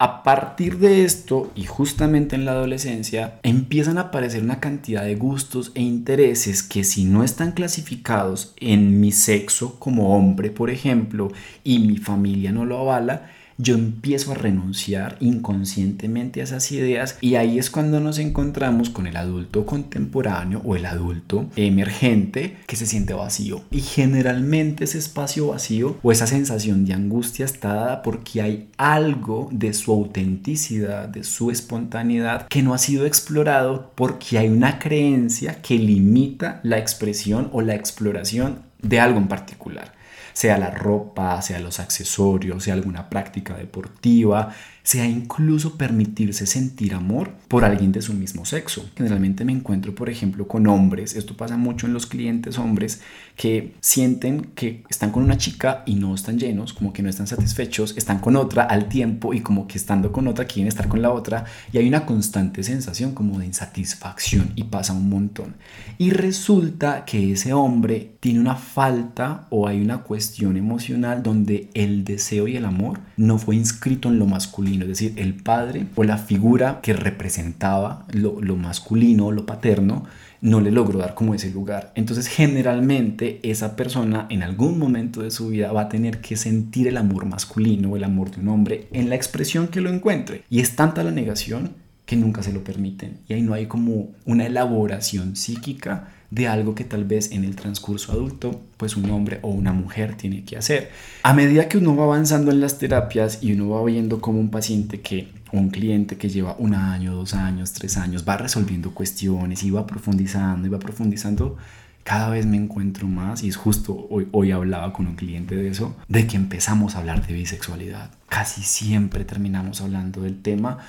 [0.04, 5.16] A partir de esto, y justamente en la adolescencia, empiezan a aparecer una cantidad de
[5.16, 11.32] gustos e intereses que si no están clasificados en mi sexo como hombre, por ejemplo,
[11.64, 17.36] y mi familia no lo avala, yo empiezo a renunciar inconscientemente a esas ideas y
[17.36, 22.86] ahí es cuando nos encontramos con el adulto contemporáneo o el adulto emergente que se
[22.86, 23.64] siente vacío.
[23.72, 29.50] Y generalmente ese espacio vacío o esa sensación de angustia está dada porque hay algo
[29.52, 35.62] de su autenticidad, de su espontaneidad que no ha sido explorado porque hay una creencia
[35.62, 40.03] que limita la expresión o la exploración de algo en particular
[40.34, 47.32] sea la ropa, sea los accesorios, sea alguna práctica deportiva, sea incluso permitirse sentir amor
[47.48, 48.86] por alguien de su mismo sexo.
[48.98, 53.02] Generalmente me encuentro, por ejemplo, con hombres, esto pasa mucho en los clientes hombres,
[53.38, 57.28] que sienten que están con una chica y no están llenos, como que no están
[57.28, 61.02] satisfechos, están con otra al tiempo y como que estando con otra quieren estar con
[61.02, 65.56] la otra y hay una constante sensación como de insatisfacción y pasa un montón.
[65.98, 72.04] Y resulta que ese hombre tiene una falta o hay una cuestión emocional donde el
[72.04, 76.04] deseo y el amor no fue inscrito en lo masculino es decir, el padre o
[76.04, 80.06] la figura que representaba lo, lo masculino, lo paterno,
[80.44, 81.94] no le logró dar como ese lugar.
[81.96, 86.88] Entonces generalmente esa persona en algún momento de su vida va a tener que sentir
[86.90, 90.44] el amor masculino o el amor de un hombre en la expresión que lo encuentre.
[90.50, 91.72] Y es tanta la negación
[92.06, 93.20] que nunca se lo permiten.
[93.30, 97.56] Y ahí no hay como una elaboración psíquica de algo que tal vez en el
[97.56, 100.90] transcurso adulto pues un hombre o una mujer tiene que hacer.
[101.22, 104.50] A medida que uno va avanzando en las terapias y uno va viendo como un
[104.50, 109.62] paciente que, un cliente que lleva un año, dos años, tres años, va resolviendo cuestiones
[109.62, 111.56] y va profundizando y va profundizando,
[112.04, 115.70] cada vez me encuentro más, y es justo hoy, hoy hablaba con un cliente de
[115.70, 118.10] eso, de que empezamos a hablar de bisexualidad.
[118.28, 120.80] Casi siempre terminamos hablando del tema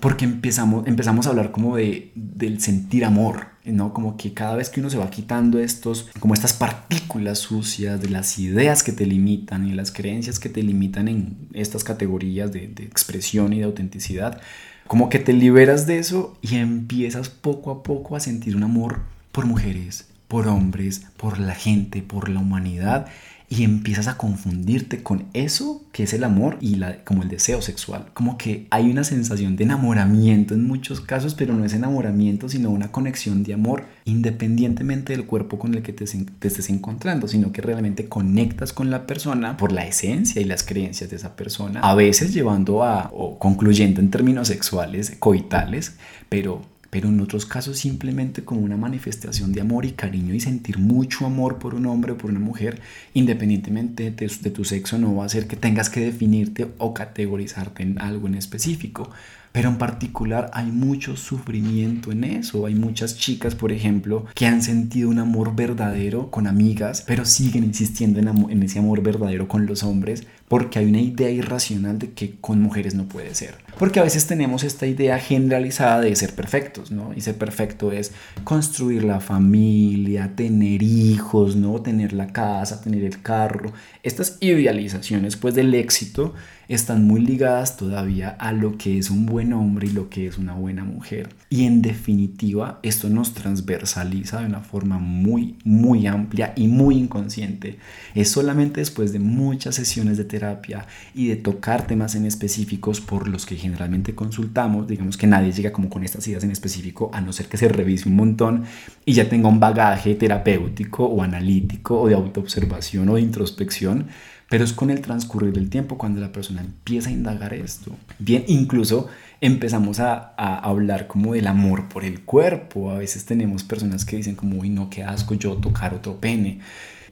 [0.00, 3.92] porque empezamos, empezamos a hablar como de, del sentir amor, ¿no?
[3.94, 8.10] Como que cada vez que uno se va quitando estos, como estas partículas sucias de
[8.10, 12.68] las ideas que te limitan y las creencias que te limitan en estas categorías de,
[12.68, 14.40] de expresión y de autenticidad,
[14.86, 19.00] como que te liberas de eso y empiezas poco a poco a sentir un amor
[19.32, 23.06] por mujeres, por hombres, por la gente, por la humanidad
[23.56, 27.62] y empiezas a confundirte con eso que es el amor y la, como el deseo
[27.62, 28.06] sexual.
[28.14, 32.70] Como que hay una sensación de enamoramiento en muchos casos, pero no es enamoramiento, sino
[32.70, 37.52] una conexión de amor independientemente del cuerpo con el que te, te estés encontrando, sino
[37.52, 41.80] que realmente conectas con la persona por la esencia y las creencias de esa persona,
[41.80, 45.96] a veces llevando a, o concluyendo en términos sexuales, coitales,
[46.28, 50.78] pero pero en otros casos simplemente como una manifestación de amor y cariño y sentir
[50.78, 52.80] mucho amor por un hombre o por una mujer,
[53.14, 58.00] independientemente de, tu sexo, no va a hacer que tengas que definirte o categorizarte en
[58.00, 59.10] algo en específico.
[59.50, 62.64] Pero en particular hay mucho sufrimiento en eso.
[62.64, 67.64] Hay muchas chicas, por ejemplo, que han sentido un amor verdadero con amigas, pero siguen
[67.64, 72.12] insistiendo en, en ese amor verdadero con los hombres porque hay una idea irracional de
[72.12, 73.63] que con mujeres no puede ser.
[73.78, 77.12] Porque a veces tenemos esta idea generalizada de ser perfectos, ¿no?
[77.14, 78.12] Y ser perfecto es
[78.44, 81.80] construir la familia, tener hijos, ¿no?
[81.80, 83.72] Tener la casa, tener el carro.
[84.02, 86.34] Estas idealizaciones, pues, del éxito
[86.68, 90.38] están muy ligadas todavía a lo que es un buen hombre y lo que es
[90.38, 91.28] una buena mujer.
[91.50, 97.78] Y en definitiva, esto nos transversaliza de una forma muy, muy amplia y muy inconsciente.
[98.14, 103.28] Es solamente después de muchas sesiones de terapia y de tocar temas en específicos por
[103.28, 107.20] los que generalmente consultamos, digamos que nadie llega como con estas ideas en específico, a
[107.20, 108.64] no ser que se revise un montón
[109.04, 114.06] y ya tenga un bagaje terapéutico o analítico o de autoobservación o de introspección
[114.48, 117.96] pero es con el transcurrir del tiempo cuando la persona empieza a indagar esto.
[118.18, 119.08] Bien, incluso
[119.40, 122.90] empezamos a, a, hablar como del amor por el cuerpo.
[122.90, 126.60] A veces tenemos personas que dicen como, uy, no, qué asco yo tocar otro pene.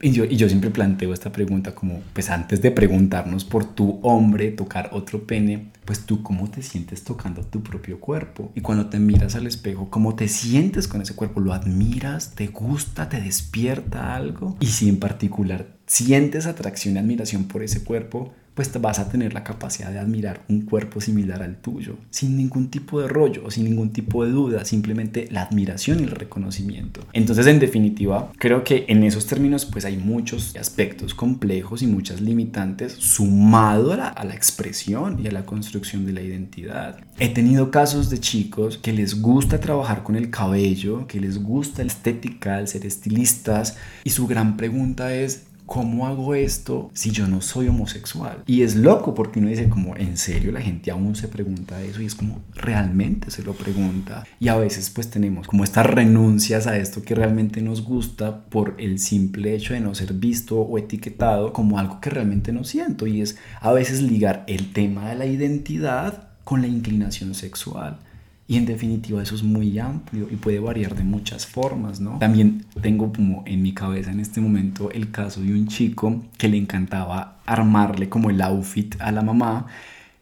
[0.01, 3.99] Y yo, y yo siempre planteo esta pregunta como, pues antes de preguntarnos por tu
[4.03, 8.51] hombre tocar otro pene, pues tú cómo te sientes tocando tu propio cuerpo.
[8.55, 11.39] Y cuando te miras al espejo, ¿cómo te sientes con ese cuerpo?
[11.39, 12.35] ¿Lo admiras?
[12.35, 13.09] ¿Te gusta?
[13.09, 14.57] ¿Te despierta algo?
[14.59, 19.33] Y si en particular sientes atracción y admiración por ese cuerpo, pues vas a tener
[19.33, 23.65] la capacidad de admirar un cuerpo similar al tuyo, sin ningún tipo de rollo, sin
[23.65, 27.01] ningún tipo de duda, simplemente la admiración y el reconocimiento.
[27.13, 32.21] Entonces, en definitiva, creo que en esos términos, pues hay muchos aspectos complejos y muchas
[32.21, 36.99] limitantes sumado a la, a la expresión y a la construcción de la identidad.
[37.19, 41.83] He tenido casos de chicos que les gusta trabajar con el cabello, que les gusta
[41.83, 47.27] la estética, el ser estilistas, y su gran pregunta es, ¿cómo hago esto si yo
[47.27, 48.43] no soy homosexual?
[48.45, 52.01] Y es loco porque uno dice como, ¿en serio la gente aún se pregunta eso?
[52.01, 54.25] Y es como, realmente se lo pregunta.
[54.39, 58.75] Y a veces pues tenemos como estas renuncias a esto que realmente nos gusta por
[58.77, 63.07] el simple hecho de no ser visto o etiquetado como algo que realmente no siento.
[63.07, 67.99] Y es a veces ligar el tema de la identidad con la inclinación sexual.
[68.45, 72.19] Y en definitiva eso es muy amplio y puede variar de muchas formas, ¿no?
[72.19, 76.49] También tengo como en mi cabeza en este momento el caso de un chico que
[76.49, 79.67] le encantaba armarle como el outfit a la mamá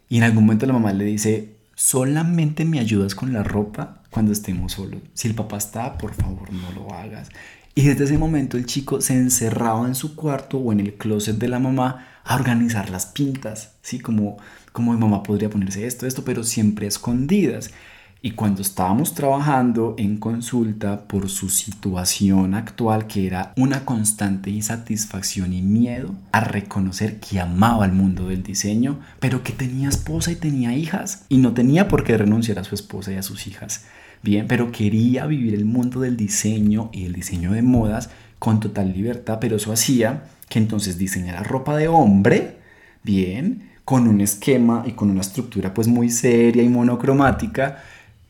[0.07, 4.33] y en algún momento la mamá le dice, solamente me ayudas con la ropa cuando
[4.33, 5.01] estemos solos.
[5.13, 7.29] Si el papá está, por favor no lo hagas.
[7.73, 11.37] Y desde ese momento el chico se encerraba en su cuarto o en el closet
[11.37, 13.99] de la mamá a organizar las pintas, ¿sí?
[13.99, 14.37] Como,
[14.73, 17.71] como mi mamá podría ponerse esto, esto, pero siempre escondidas.
[18.23, 25.53] Y cuando estábamos trabajando en consulta por su situación actual, que era una constante insatisfacción
[25.53, 30.35] y miedo a reconocer que amaba el mundo del diseño, pero que tenía esposa y
[30.35, 33.85] tenía hijas, y no tenía por qué renunciar a su esposa y a sus hijas.
[34.21, 38.93] Bien, pero quería vivir el mundo del diseño y el diseño de modas con total
[38.93, 42.57] libertad, pero eso hacía que entonces diseñara ropa de hombre,
[43.01, 47.79] bien, con un esquema y con una estructura pues muy seria y monocromática,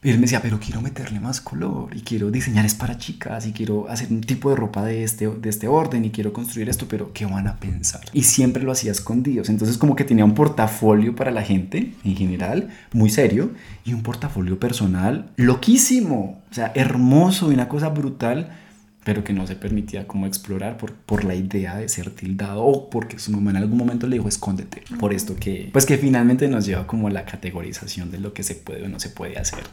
[0.10, 3.52] él me decía, pero quiero meterle más color y quiero diseñar es para chicas y
[3.52, 6.88] quiero hacer un tipo de ropa de este, de este orden y quiero construir esto,
[6.88, 8.02] pero ¿qué van a pensar?
[8.12, 9.50] Y siempre lo hacía escondidos.
[9.50, 13.52] Entonces como que tenía un portafolio para la gente en general, muy serio,
[13.86, 18.58] y un portafolio personal loquísimo, o sea, hermoso y una cosa brutal,
[19.04, 22.90] pero que no se permitía como explorar por, por la idea de ser tildado o
[22.90, 26.48] porque su mamá en algún momento le dijo escóndete, por esto que, pues que finalmente
[26.48, 29.38] nos lleva como a la categorización de lo que se puede o no se puede
[29.38, 29.64] hacer.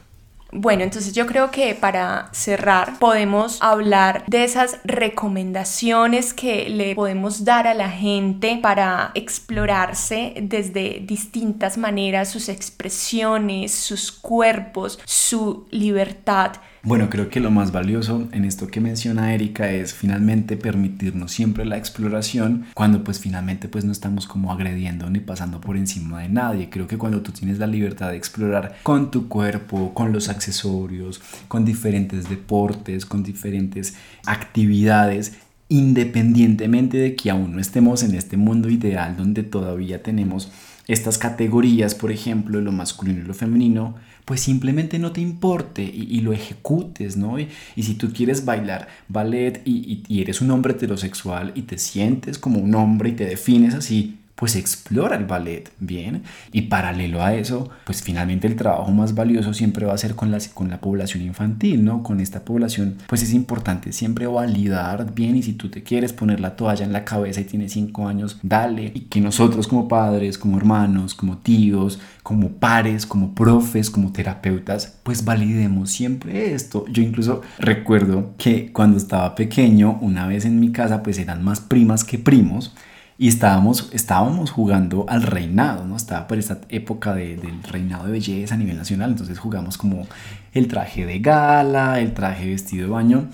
[0.50, 7.44] Bueno, entonces yo creo que para cerrar podemos hablar de esas recomendaciones que le podemos
[7.44, 16.52] dar a la gente para explorarse desde distintas maneras sus expresiones, sus cuerpos, su libertad
[16.82, 21.64] bueno, creo que lo más valioso en esto que menciona Erika es finalmente permitirnos siempre
[21.64, 26.28] la exploración cuando pues finalmente pues no estamos como agrediendo ni pasando por encima de
[26.28, 26.70] nadie.
[26.70, 31.20] Creo que cuando tú tienes la libertad de explorar con tu cuerpo, con los accesorios,
[31.48, 35.34] con diferentes deportes, con diferentes actividades,
[35.68, 40.50] independientemente de que aún no estemos en este mundo ideal donde todavía tenemos
[40.86, 43.96] estas categorías, por ejemplo, lo masculino y lo femenino,
[44.28, 47.38] pues simplemente no te importe y, lo ejecutes, ¿no?
[47.38, 52.38] Y, si tú quieres bailar ballet y, y eres un hombre heterosexual y te sientes
[52.38, 56.22] como un hombre y te defines así, pues explora el ballet, ¿bien?
[56.52, 60.30] Y paralelo a eso, pues finalmente el trabajo más valioso siempre va a ser con
[60.30, 62.04] la, con la población infantil, ¿no?
[62.04, 66.38] Con esta población, pues es importante siempre validar bien y si tú te quieres poner
[66.38, 68.92] la toalla en la cabeza y tienes cinco años, dale.
[68.94, 74.98] Y que nosotros como padres, como hermanos, como tíos, como pares, como profes, como terapeutas,
[75.02, 76.84] pues validemos siempre esto.
[76.92, 81.58] Yo incluso recuerdo que cuando estaba pequeño, una vez en mi casa, pues eran más
[81.58, 82.72] primas que primos
[83.20, 85.96] y estábamos, estábamos jugando al reinado, ¿no?
[85.96, 90.06] Estaba por esta época del reinado de belleza a nivel nacional, entonces jugamos como
[90.54, 93.28] el traje de gala, el traje vestido de baño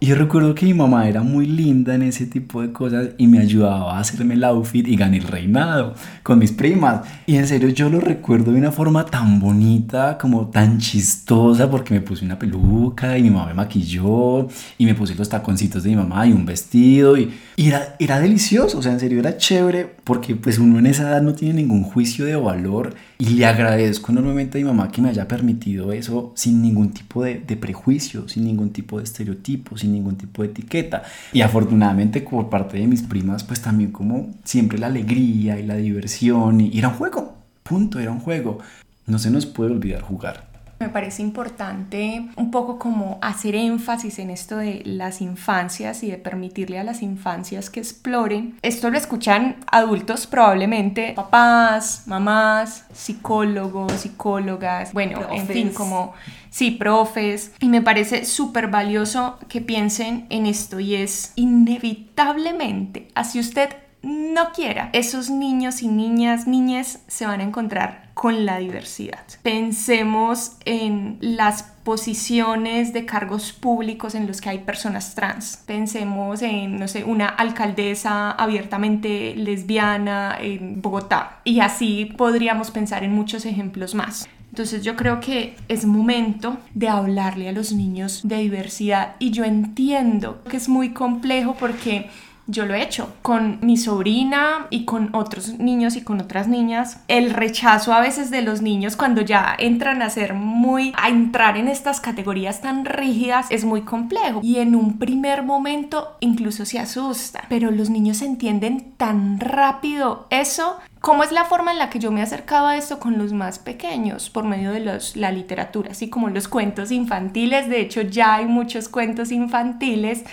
[0.00, 3.26] y yo recuerdo que mi mamá era muy linda en ese tipo de cosas y
[3.26, 7.00] me ayudaba a hacerme el outfit y gané el reinado con mis primas.
[7.26, 11.94] Y en serio yo lo recuerdo de una forma tan bonita, como tan chistosa, porque
[11.94, 14.46] me puse una peluca y mi mamá me maquilló
[14.78, 18.78] y me puse los taconcitos de mi mamá y un vestido y, era, era delicioso,
[18.78, 21.82] o sea, en serio era chévere porque pues uno en esa edad no tiene ningún
[21.82, 26.32] juicio de valor y le agradezco enormemente a mi mamá que me haya permitido eso
[26.36, 31.02] sin ningún tipo de, prejuicio, sin ningún tipo de estereotipo, sin ningún tipo de etiqueta.
[31.32, 35.74] Y afortunadamente por parte de mis primas, pues también como siempre la alegría y la
[35.74, 38.60] diversión y, era un juego, punto, era un juego.
[39.06, 40.46] No se nos puede olvidar jugar.
[40.80, 46.18] Me parece importante un poco como hacer énfasis en esto de las infancias y de
[46.18, 48.56] permitirle a las infancias que exploren.
[48.62, 56.14] Esto lo escuchan adultos probablemente, papás, mamás, psicólogos, psicólogas, bueno, en fin, como
[56.50, 57.52] sí, profes.
[57.58, 63.70] Y me parece súper valioso que piensen en esto y es inevitablemente, así usted
[64.02, 69.22] no quiera, esos niños y niñas, niñas se van a encontrar con la diversidad.
[69.44, 75.62] Pensemos en las posiciones de cargos públicos en los que hay personas trans.
[75.66, 81.38] Pensemos en, no sé, una alcaldesa abiertamente lesbiana en Bogotá.
[81.44, 84.28] Y así podríamos pensar en muchos ejemplos más.
[84.50, 89.44] Entonces yo creo que es momento de hablarle a los niños de diversidad y yo
[89.44, 92.10] entiendo que es muy complejo porque
[92.48, 97.00] yo lo he hecho con mi sobrina y con otros niños y con otras niñas.
[97.06, 101.56] El rechazo a veces de los niños cuando ya entran a ser muy, a entrar
[101.56, 104.40] en estas categorías tan rígidas es muy complejo.
[104.42, 107.44] Y en un primer momento incluso se asusta.
[107.48, 112.10] Pero los niños entienden tan rápido eso ¿Cómo es la forma en la que yo
[112.10, 114.30] me he acercado a esto con los más pequeños?
[114.30, 117.68] Por medio de los, la literatura, así como los cuentos infantiles.
[117.68, 120.24] De hecho, ya hay muchos cuentos infantiles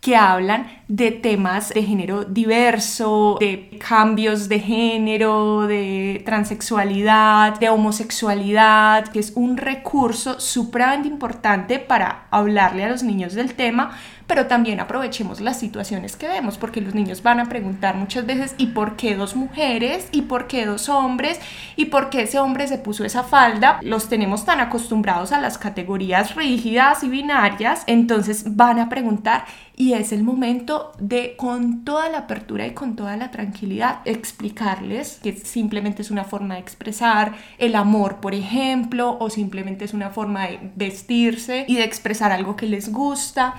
[0.00, 9.08] que hablan de temas de género diverso, de cambios de género, de transexualidad, de homosexualidad,
[9.08, 14.80] que es un recurso supremamente importante para hablarle a los niños del tema, pero también
[14.80, 18.96] aprovechemos las situaciones que vemos, porque los niños van a preguntar muchas veces, ¿y por
[18.96, 20.08] qué dos mujeres?
[20.12, 21.40] ¿Y por qué dos hombres?
[21.76, 23.78] ¿Y por qué ese hombre se puso esa falda?
[23.82, 29.44] Los tenemos tan acostumbrados a las categorías rígidas y binarias, entonces van a preguntar
[29.78, 35.20] y es el momento de con toda la apertura y con toda la tranquilidad explicarles
[35.22, 40.08] que simplemente es una forma de expresar el amor, por ejemplo, o simplemente es una
[40.08, 43.54] forma de vestirse y de expresar algo que les gusta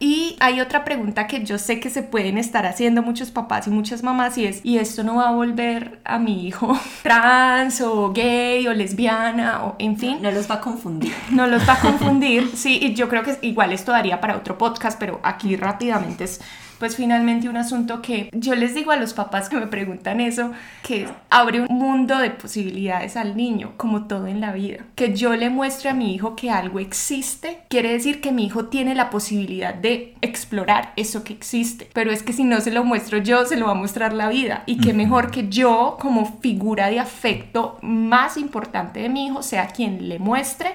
[0.00, 3.70] y hay otra pregunta que yo sé que se pueden estar haciendo muchos papás y
[3.70, 8.12] muchas mamás y es, ¿y esto no va a volver a mi hijo trans o
[8.12, 10.18] gay o lesbiana o en fin?
[10.22, 11.14] No los va a confundir.
[11.30, 14.58] No los va a confundir, sí, y yo creo que igual esto daría para otro
[14.58, 16.40] podcast, pero aquí rápidamente es
[16.78, 20.52] pues finalmente un asunto que yo les digo a los papás que me preguntan eso,
[20.82, 24.84] que abre un mundo de posibilidades al niño, como todo en la vida.
[24.94, 28.66] Que yo le muestre a mi hijo que algo existe, quiere decir que mi hijo
[28.66, 31.88] tiene la posibilidad de explorar eso que existe.
[31.92, 34.28] Pero es que si no se lo muestro yo, se lo va a mostrar la
[34.28, 34.62] vida.
[34.66, 39.68] Y qué mejor que yo, como figura de afecto más importante de mi hijo, sea
[39.68, 40.74] quien le muestre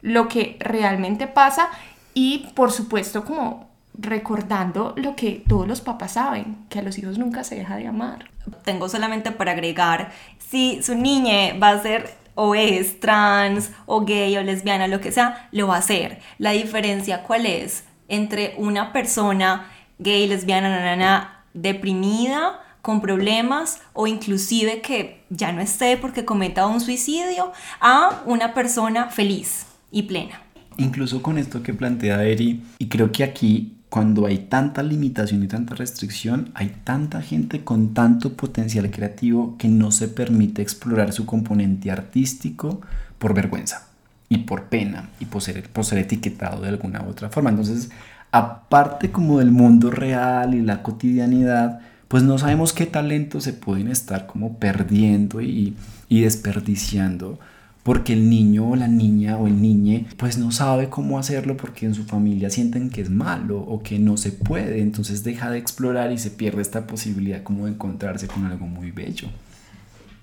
[0.00, 1.70] lo que realmente pasa
[2.12, 7.18] y por supuesto como recordando lo que todos los papás saben, que a los hijos
[7.18, 8.30] nunca se deja de amar.
[8.64, 14.36] Tengo solamente para agregar, si su niña va a ser o es trans o gay
[14.36, 16.20] o lesbiana, lo que sea, lo va a hacer.
[16.38, 24.82] La diferencia cuál es entre una persona gay, lesbiana, nanana, deprimida, con problemas o inclusive
[24.82, 30.42] que ya no esté porque cometa un suicidio, a una persona feliz y plena.
[30.76, 35.46] Incluso con esto que plantea Eri, y creo que aquí cuando hay tanta limitación y
[35.46, 41.26] tanta restricción, hay tanta gente con tanto potencial creativo que no se permite explorar su
[41.26, 42.80] componente artístico
[43.20, 43.86] por vergüenza
[44.28, 47.50] y por pena y por ser, etiquetado de alguna u otra forma.
[47.50, 47.90] Entonces,
[48.32, 51.78] aparte como del mundo real y la cotidianidad,
[52.08, 55.76] pues no sabemos qué talentos se pueden estar como perdiendo y
[56.08, 57.38] desperdiciando
[57.84, 61.86] porque el niño o la niña o el niñe pues no sabe cómo hacerlo porque
[61.86, 65.58] en su familia sienten que es malo o que no se puede, entonces deja de
[65.58, 69.28] explorar y se pierde esta posibilidad como de encontrarse con algo muy bello.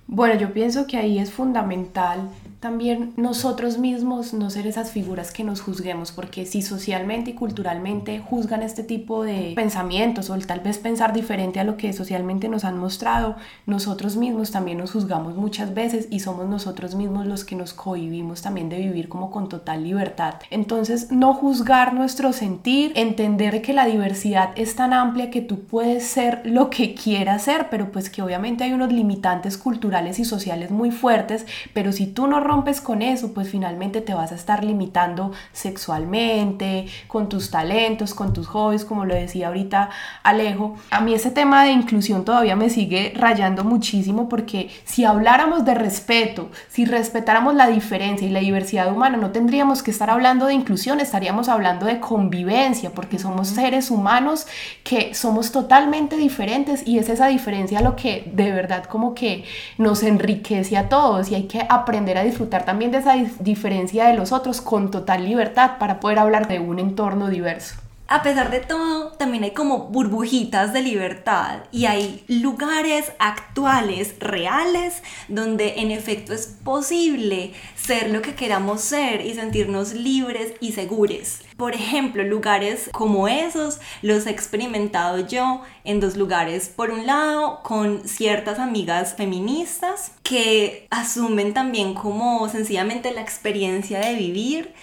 [0.07, 2.30] Bueno, yo pienso que ahí es fundamental
[2.62, 8.20] también nosotros mismos no ser esas figuras que nos juzguemos, porque si socialmente y culturalmente
[8.20, 12.64] juzgan este tipo de pensamientos o tal vez pensar diferente a lo que socialmente nos
[12.64, 13.36] han mostrado,
[13.66, 18.43] nosotros mismos también nos juzgamos muchas veces y somos nosotros mismos los que nos cohibimos
[18.43, 20.36] también de vivir como con total libertad.
[20.51, 26.03] Entonces, no juzgar nuestro sentir, entender que la diversidad es tan amplia que tú puedes
[26.05, 30.70] ser lo que quieras ser, pero pues que obviamente hay unos limitantes culturales y sociales
[30.70, 34.61] muy fuertes, pero si tú no rompes con eso, pues finalmente te vas a estar
[34.65, 39.89] limitando sexualmente, con tus talentos, con tus hobbies, como lo decía ahorita
[40.21, 40.75] Alejo.
[40.89, 45.75] A mí ese tema de inclusión todavía me sigue rayando muchísimo porque si habláramos de
[45.75, 50.53] respeto, si respetáramos la diferencia y la diversidad humana, no tendríamos que estar hablando de
[50.53, 54.45] inclusión, estaríamos hablando de convivencia, porque somos seres humanos
[54.83, 59.45] que somos totalmente diferentes y es esa diferencia lo que de verdad como que
[59.77, 64.07] nos enriquece a todos y hay que aprender a disfrutar disfrutar también de esa diferencia
[64.07, 67.75] de los otros con total libertad para poder hablar de un entorno diverso
[68.12, 75.01] a pesar de todo, también hay como burbujitas de libertad y hay lugares actuales, reales,
[75.30, 81.39] donde en efecto es posible ser lo que queramos ser y sentirnos libres y seguros.
[81.55, 86.68] Por ejemplo, lugares como esos los he experimentado yo en dos lugares.
[86.68, 94.16] Por un lado, con ciertas amigas feministas que asumen también como sencillamente la experiencia de
[94.16, 94.74] vivir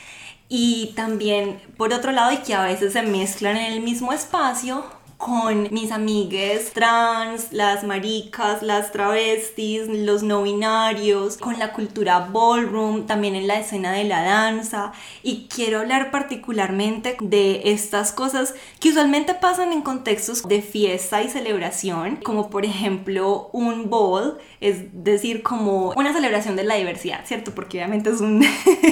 [0.49, 4.85] y también por otro lado y que a veces se mezclan en el mismo espacio
[5.19, 13.05] con mis amigues trans, las maricas, las travestis, los no binarios, con la cultura ballroom,
[13.07, 14.93] también en la escena de la danza.
[15.25, 21.29] Y quiero hablar particularmente de estas cosas que usualmente pasan en contextos de fiesta y
[21.29, 27.53] celebración, como por ejemplo un ball, es decir, como una celebración de la diversidad, ¿cierto?
[27.57, 28.45] Porque obviamente es un,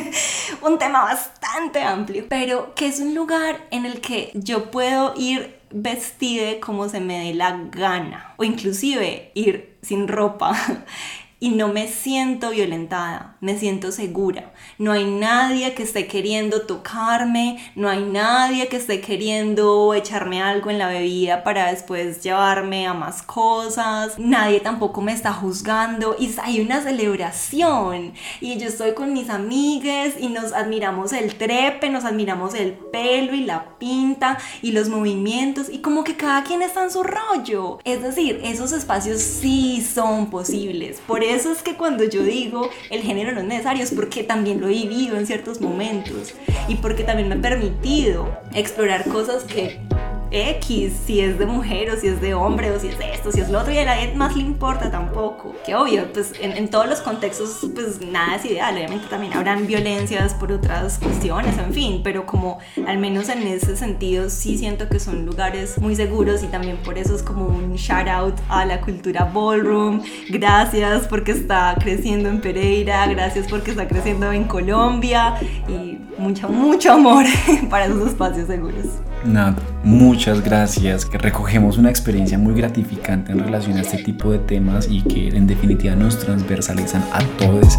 [0.62, 5.55] un tema bastante amplio, pero que es un lugar en el que yo puedo ir
[5.76, 10.54] vestida como se me dé la gana o inclusive ir sin ropa
[11.39, 14.53] y no me siento violentada, me siento segura.
[14.78, 20.70] No hay nadie que esté queriendo tocarme, no hay nadie que esté queriendo echarme algo
[20.70, 26.34] en la bebida para después llevarme a más cosas, nadie tampoco me está juzgando y
[26.43, 32.05] hay una celebración y yo estoy con mis amigas y nos admiramos el trepe, nos
[32.05, 36.84] admiramos el pelo y la pinta y los movimientos y como que cada quien está
[36.84, 37.78] en su rollo.
[37.84, 41.01] Es decir, esos espacios sí son posibles.
[41.07, 44.60] Por eso es que cuando yo digo el género no es necesario es porque también
[44.60, 46.34] lo he vivido en ciertos momentos
[46.68, 49.86] y porque también me ha permitido explorar cosas que
[50.30, 53.32] X, si es de mujer o si es de hombre o si es de esto,
[53.32, 55.54] si es lo otro y a nadie más le importa tampoco.
[55.64, 59.66] Que obvio, pues en, en, todos los contextos pues nada es ideal, obviamente también habrán
[59.66, 64.88] violencias por otras cuestiones, en fin, pero como al menos en ese sentido sí siento
[64.88, 68.64] que son lugares muy seguros y también por eso es como un shout out a
[68.64, 70.02] la cultura ballroom.
[70.28, 75.34] Gracias porque está creciendo en Pereira, gracias porque está creciendo en Colombia
[75.68, 77.24] y mucho, mucho amor
[77.70, 78.86] para esos espacios seguros.
[79.26, 81.04] Nada, muchas gracias.
[81.04, 85.28] Que recogemos una experiencia muy gratificante en relación a este tipo de temas y que
[85.28, 87.78] en definitiva nos transversalizan a todos.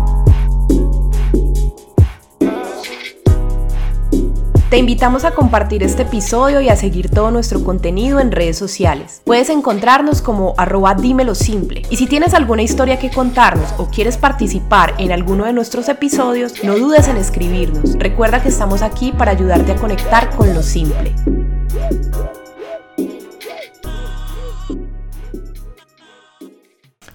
[4.69, 9.21] Te invitamos a compartir este episodio y a seguir todo nuestro contenido en redes sociales.
[9.23, 11.83] Puedes encontrarnos como arroba dímelo simple.
[11.89, 16.65] Y si tienes alguna historia que contarnos o quieres participar en alguno de nuestros episodios,
[16.65, 17.97] no dudes en escribirnos.
[17.97, 21.15] Recuerda que estamos aquí para ayudarte a conectar con lo simple.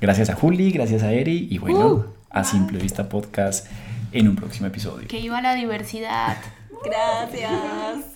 [0.01, 3.67] Gracias a Juli, gracias a Eri y bueno, a Simple Vista Podcast
[4.11, 5.07] en un próximo episodio.
[5.07, 6.39] Que iba la diversidad.
[6.85, 8.12] Gracias.